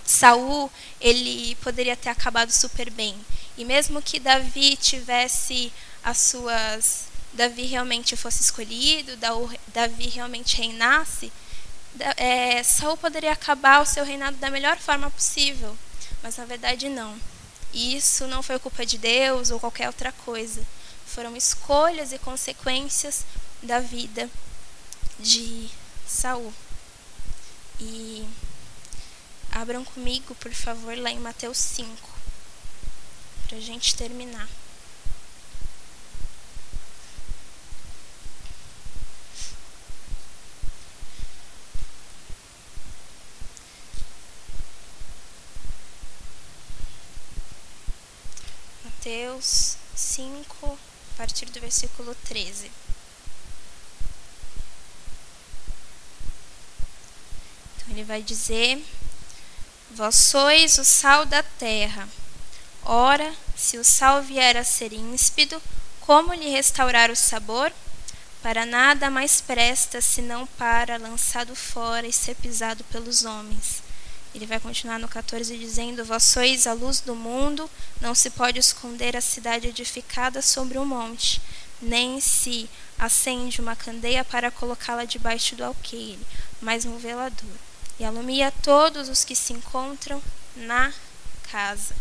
Saul 0.05 0.71
ele 0.99 1.55
poderia 1.55 1.97
ter 1.97 2.07
acabado 2.07 2.51
super 2.51 2.89
bem. 2.89 3.13
E 3.57 3.65
mesmo 3.65 4.01
que 4.01 4.17
Davi 4.17 4.77
tivesse 4.77 5.73
as 6.01 6.17
suas 6.19 7.09
Davi 7.33 7.65
realmente 7.65 8.15
fosse 8.15 8.41
escolhido, 8.41 9.19
Davi 9.67 10.07
realmente 10.07 10.55
reinasse, 10.55 11.29
é, 12.15 12.63
Saul 12.63 12.95
poderia 12.95 13.33
acabar 13.33 13.81
o 13.81 13.85
seu 13.85 14.05
reinado 14.05 14.37
da 14.37 14.49
melhor 14.49 14.77
forma 14.77 15.11
possível, 15.11 15.77
mas 16.23 16.37
na 16.37 16.45
verdade 16.45 16.87
não. 16.87 17.19
Isso 17.73 18.25
não 18.25 18.41
foi 18.41 18.57
culpa 18.57 18.85
de 18.85 18.97
Deus 18.97 19.51
ou 19.51 19.59
qualquer 19.59 19.87
outra 19.87 20.13
coisa. 20.13 20.65
Foram 21.05 21.35
escolhas 21.35 22.13
e 22.13 22.17
consequências 22.17 23.25
da 23.61 23.79
vida 23.79 24.29
de 25.19 25.69
Saul. 26.07 26.53
E 27.79 28.27
abram 29.51 29.83
comigo, 29.85 30.35
por 30.35 30.53
favor, 30.53 30.97
lá 30.97 31.11
em 31.11 31.19
Mateus 31.19 31.57
5, 31.57 32.09
para 33.47 33.57
a 33.57 33.61
gente 33.61 33.95
terminar. 33.95 34.47
Mateus 48.83 49.77
5, 49.95 50.77
a 51.13 51.17
partir 51.17 51.45
do 51.45 51.59
versículo 51.61 52.13
13. 52.25 52.69
Ele 57.99 58.05
vai 58.05 58.21
dizer: 58.21 58.81
Vós 59.91 60.15
sois 60.15 60.77
o 60.77 60.85
sal 60.85 61.25
da 61.25 61.43
terra. 61.43 62.07
Ora, 62.83 63.33
se 63.57 63.77
o 63.77 63.83
sal 63.83 64.23
vier 64.23 64.55
a 64.55 64.63
ser 64.63 64.93
ímpido, 64.93 65.61
como 65.99 66.33
lhe 66.33 66.49
restaurar 66.49 67.11
o 67.11 67.15
sabor? 67.15 67.71
Para 68.41 68.65
nada 68.65 69.09
mais 69.09 69.41
presta 69.41 69.99
senão 69.99 70.47
para 70.57 70.97
lançado 70.97 71.53
fora 71.53 72.07
e 72.07 72.13
ser 72.13 72.35
pisado 72.35 72.85
pelos 72.85 73.25
homens. 73.25 73.83
Ele 74.33 74.45
vai 74.45 74.61
continuar 74.61 74.97
no 74.97 75.09
14 75.09 75.57
dizendo: 75.57 76.05
Vós 76.05 76.23
sois 76.23 76.65
a 76.65 76.71
luz 76.71 77.01
do 77.01 77.15
mundo, 77.15 77.69
não 77.99 78.15
se 78.15 78.29
pode 78.29 78.59
esconder 78.59 79.17
a 79.17 79.21
cidade 79.21 79.67
edificada 79.67 80.41
sobre 80.41 80.77
um 80.77 80.85
monte, 80.85 81.41
nem 81.81 82.21
se 82.21 82.69
acende 82.97 83.59
uma 83.59 83.75
candeia 83.75 84.23
para 84.23 84.51
colocá-la 84.51 85.03
debaixo 85.03 85.55
do 85.57 85.65
alqueire, 85.65 86.25
mas 86.61 86.85
no 86.85 86.97
velador, 86.97 87.57
e 87.99 88.05
alumia 88.05 88.51
todos 88.63 89.09
os 89.09 89.23
que 89.23 89.35
se 89.35 89.53
encontram 89.53 90.21
na 90.55 90.93
casa. 91.51 91.93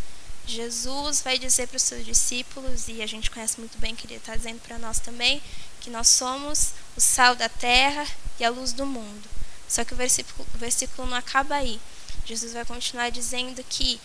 Jesus 0.46 1.20
vai 1.20 1.38
dizer 1.38 1.68
para 1.68 1.76
os 1.76 1.82
seus 1.82 2.06
discípulos, 2.06 2.88
e 2.88 3.02
a 3.02 3.06
gente 3.06 3.30
conhece 3.30 3.60
muito 3.60 3.76
bem 3.78 3.94
que 3.94 4.06
ele 4.06 4.14
está 4.14 4.34
dizendo 4.34 4.60
para 4.60 4.78
nós 4.78 4.98
também, 4.98 5.42
que 5.80 5.90
nós 5.90 6.08
somos 6.08 6.72
o 6.96 7.00
sal 7.00 7.36
da 7.36 7.48
terra 7.48 8.06
e 8.38 8.44
a 8.44 8.50
luz 8.50 8.72
do 8.72 8.86
mundo. 8.86 9.28
Só 9.68 9.84
que 9.84 9.92
o 9.92 9.96
versículo, 9.96 10.46
o 10.54 10.58
versículo 10.58 11.06
não 11.06 11.16
acaba 11.16 11.56
aí. 11.56 11.78
Jesus 12.24 12.52
vai 12.54 12.64
continuar 12.64 13.10
dizendo 13.10 13.62
que 13.64 14.00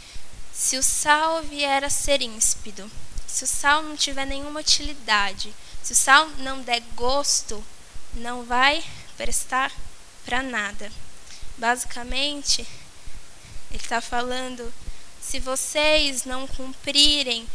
se 0.53 0.77
o 0.77 0.83
sal 0.83 1.41
vier 1.43 1.83
a 1.83 1.89
ser 1.89 2.21
ímpido, 2.21 2.91
se 3.25 3.43
o 3.43 3.47
sal 3.47 3.81
não 3.81 3.95
tiver 3.95 4.25
nenhuma 4.25 4.59
utilidade, 4.59 5.53
se 5.81 5.93
o 5.93 5.95
sal 5.95 6.27
não 6.39 6.61
der 6.61 6.81
gosto, 6.95 7.63
não 8.13 8.43
vai 8.43 8.83
prestar 9.17 9.71
para 10.25 10.43
nada. 10.43 10.91
Basicamente, 11.57 12.61
ele 13.69 13.81
está 13.81 14.01
falando: 14.01 14.73
se 15.21 15.39
vocês 15.39 16.25
não 16.25 16.47
cumprirem 16.47 17.47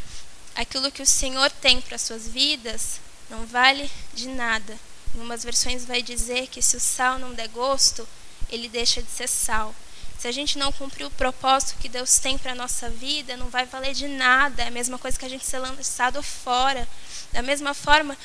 aquilo 0.54 0.90
que 0.90 1.02
o 1.02 1.06
Senhor 1.06 1.50
tem 1.50 1.80
para 1.80 1.98
suas 1.98 2.26
vidas, 2.28 3.00
não 3.30 3.46
vale 3.46 3.90
de 4.14 4.28
nada. 4.28 4.76
Em 5.14 5.20
umas 5.20 5.44
versões 5.44 5.84
vai 5.84 6.02
dizer 6.02 6.48
que 6.48 6.60
se 6.60 6.76
o 6.76 6.80
sal 6.80 7.18
não 7.18 7.34
der 7.34 7.48
gosto, 7.48 8.06
ele 8.50 8.68
deixa 8.68 9.02
de 9.02 9.10
ser 9.10 9.28
sal. 9.28 9.74
Se 10.18 10.26
a 10.26 10.32
gente 10.32 10.58
não 10.58 10.72
cumprir 10.72 11.04
o 11.04 11.10
propósito 11.12 11.78
que 11.78 11.88
Deus 11.88 12.18
tem 12.18 12.36
para 12.36 12.50
a 12.50 12.56
nossa 12.56 12.90
vida, 12.90 13.36
não 13.36 13.48
vai 13.48 13.66
valer 13.66 13.94
de 13.94 14.08
nada. 14.08 14.64
É 14.64 14.66
a 14.66 14.70
mesma 14.70 14.98
coisa 14.98 15.16
que 15.16 15.24
a 15.24 15.28
gente 15.28 15.46
ser 15.46 15.58
lançado 15.58 16.20
fora. 16.22 16.88
Da 17.32 17.40
mesma 17.40 17.72
forma, 17.72 18.16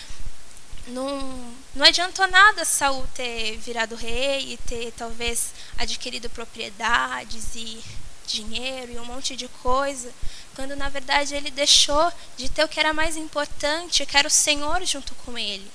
não, 0.87 1.53
não 1.75 1.85
adiantou 1.85 2.27
nada 2.27 2.65
Saul 2.65 3.07
ter 3.13 3.57
virado 3.57 3.95
rei 3.95 4.53
e 4.53 4.57
ter 4.57 4.91
talvez 4.91 5.53
adquirido 5.77 6.29
propriedades 6.29 7.55
e 7.55 7.83
dinheiro 8.25 8.91
e 8.91 8.99
um 8.99 9.05
monte 9.05 9.35
de 9.35 9.47
coisa, 9.47 10.11
quando 10.55 10.75
na 10.75 10.89
verdade 10.89 11.35
ele 11.35 11.51
deixou 11.51 12.11
de 12.37 12.49
ter 12.49 12.63
o 12.63 12.67
que 12.67 12.79
era 12.79 12.93
mais 12.93 13.17
importante, 13.17 14.05
que 14.05 14.17
era 14.17 14.27
o 14.27 14.31
Senhor 14.31 14.83
junto 14.85 15.13
com 15.15 15.37
ele. 15.37 15.69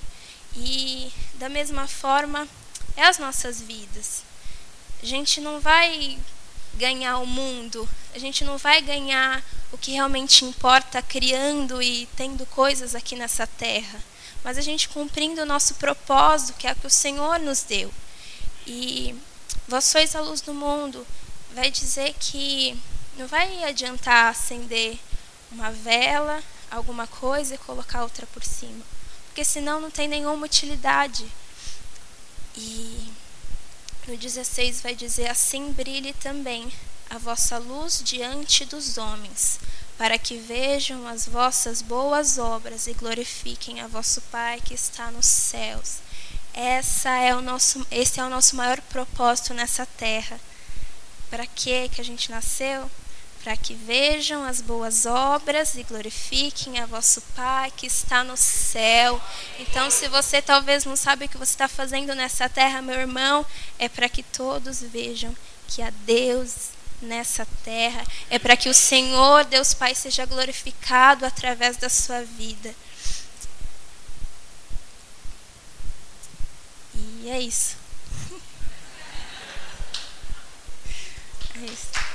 E 0.57 1.13
da 1.35 1.49
mesma 1.49 1.87
forma 1.87 2.49
é 2.97 3.05
as 3.05 3.19
nossas 3.19 3.61
vidas. 3.61 4.23
A 5.03 5.07
gente 5.07 5.41
não 5.41 5.61
vai 5.61 6.19
ganhar 6.75 7.19
o 7.19 7.27
mundo, 7.27 7.89
a 8.15 8.19
gente 8.19 8.45
não 8.45 8.59
vai 8.59 8.81
ganhar 8.81 9.43
o 9.71 9.79
que 9.79 9.93
realmente 9.93 10.45
importa 10.45 11.03
criando 11.03 11.83
e 11.83 12.09
tendo 12.17 12.47
coisas 12.47 12.95
aqui 12.95 13.15
nessa 13.15 13.47
terra, 13.47 14.01
mas 14.45 14.59
a 14.59 14.62
gente 14.62 14.89
cumprindo 14.89 15.43
o 15.43 15.47
nosso 15.47 15.74
propósito, 15.74 16.57
que 16.59 16.66
é 16.66 16.72
o 16.72 16.76
que 16.76 16.86
o 16.86 16.91
Senhor 16.91 17.39
nos 17.39 17.62
deu. 17.62 17.93
E 18.66 19.14
vós 19.66 19.84
sois 19.84 20.14
a 20.14 20.20
luz 20.20 20.41
do 20.41 20.55
mundo, 20.55 21.07
vai 21.55 21.70
dizer 21.70 22.14
que 22.18 22.78
não 23.16 23.26
vai 23.26 23.64
adiantar 23.64 24.30
acender 24.30 24.99
uma 25.51 25.70
vela, 25.70 26.43
alguma 26.70 27.07
coisa 27.07 27.55
e 27.55 27.59
colocar 27.59 28.03
outra 28.03 28.26
por 28.28 28.45
cima, 28.45 28.84
porque 29.26 29.45
senão 29.45 29.80
não 29.80 29.91
tem 29.91 30.07
nenhuma 30.07 30.47
utilidade. 30.47 31.26
E 32.57 33.12
no 34.07 34.16
16 34.16 34.80
vai 34.80 34.95
dizer: 34.95 35.28
Assim 35.28 35.72
brilhe 35.72 36.12
também 36.12 36.72
a 37.11 37.18
vossa 37.18 37.59
luz 37.59 38.03
diante 38.05 38.64
dos 38.64 38.99
homens, 38.99 39.59
para 39.99 40.16
que 40.16 40.36
vejam 40.36 41.07
as 41.09 41.26
vossas 41.26 41.82
boas 41.82 42.38
obras 42.38 42.86
e 42.86 42.94
glorifiquem 42.94 43.80
a 43.80 43.88
vosso 43.88 44.20
Pai 44.30 44.61
que 44.64 44.72
está 44.72 45.11
nos 45.11 45.26
céus. 45.26 45.96
Essa 46.55 47.11
é 47.11 47.34
o 47.34 47.42
nosso, 47.42 47.84
esse 47.90 48.20
é 48.20 48.24
o 48.24 48.30
nosso 48.30 48.55
maior 48.57 48.80
propósito 48.82 49.53
nessa 49.53 49.84
terra. 49.84 50.40
Para 51.28 51.44
que 51.46 51.88
que 51.88 52.01
a 52.01 52.05
gente 52.05 52.30
nasceu? 52.30 52.88
para 53.42 53.57
que 53.57 53.72
vejam 53.72 54.44
as 54.44 54.61
boas 54.61 55.07
obras 55.07 55.76
e 55.76 55.82
glorifiquem 55.82 56.80
a 56.80 56.86
vosso 56.86 57.22
Pai 57.34 57.72
que 57.74 57.86
está 57.86 58.24
no 58.24 58.36
céu. 58.36 59.20
Então, 59.59 59.90
se 59.90 60.09
você 60.09 60.42
talvez 60.42 60.84
não 60.84 60.96
sabe 60.96 61.24
o 61.24 61.28
que 61.28 61.38
você 61.38 61.53
está 61.53 61.68
fazendo 61.68 62.14
nessa 62.14 62.49
terra, 62.49 62.82
meu 62.82 62.99
irmão, 62.99 63.46
é 63.78 63.88
para 63.88 64.09
que 64.09 64.22
todos 64.22 64.82
vejam 64.82 65.34
que 65.68 65.80
há 65.80 65.90
Deus 66.05 66.70
nessa 67.01 67.46
terra, 67.64 68.05
é 68.30 68.38
para 68.38 68.57
que 68.57 68.68
o 68.68 68.74
Senhor, 68.74 69.44
Deus 69.44 69.74
Pai, 69.74 69.94
seja 69.94 70.26
glorificado 70.26 71.24
através 71.24 71.76
da 71.76 71.88
sua 71.88 72.22
vida. 72.22 72.74
E 76.94 77.30
é 77.30 77.40
isso. 77.40 77.76
É 81.61 81.64
isso. 81.64 82.08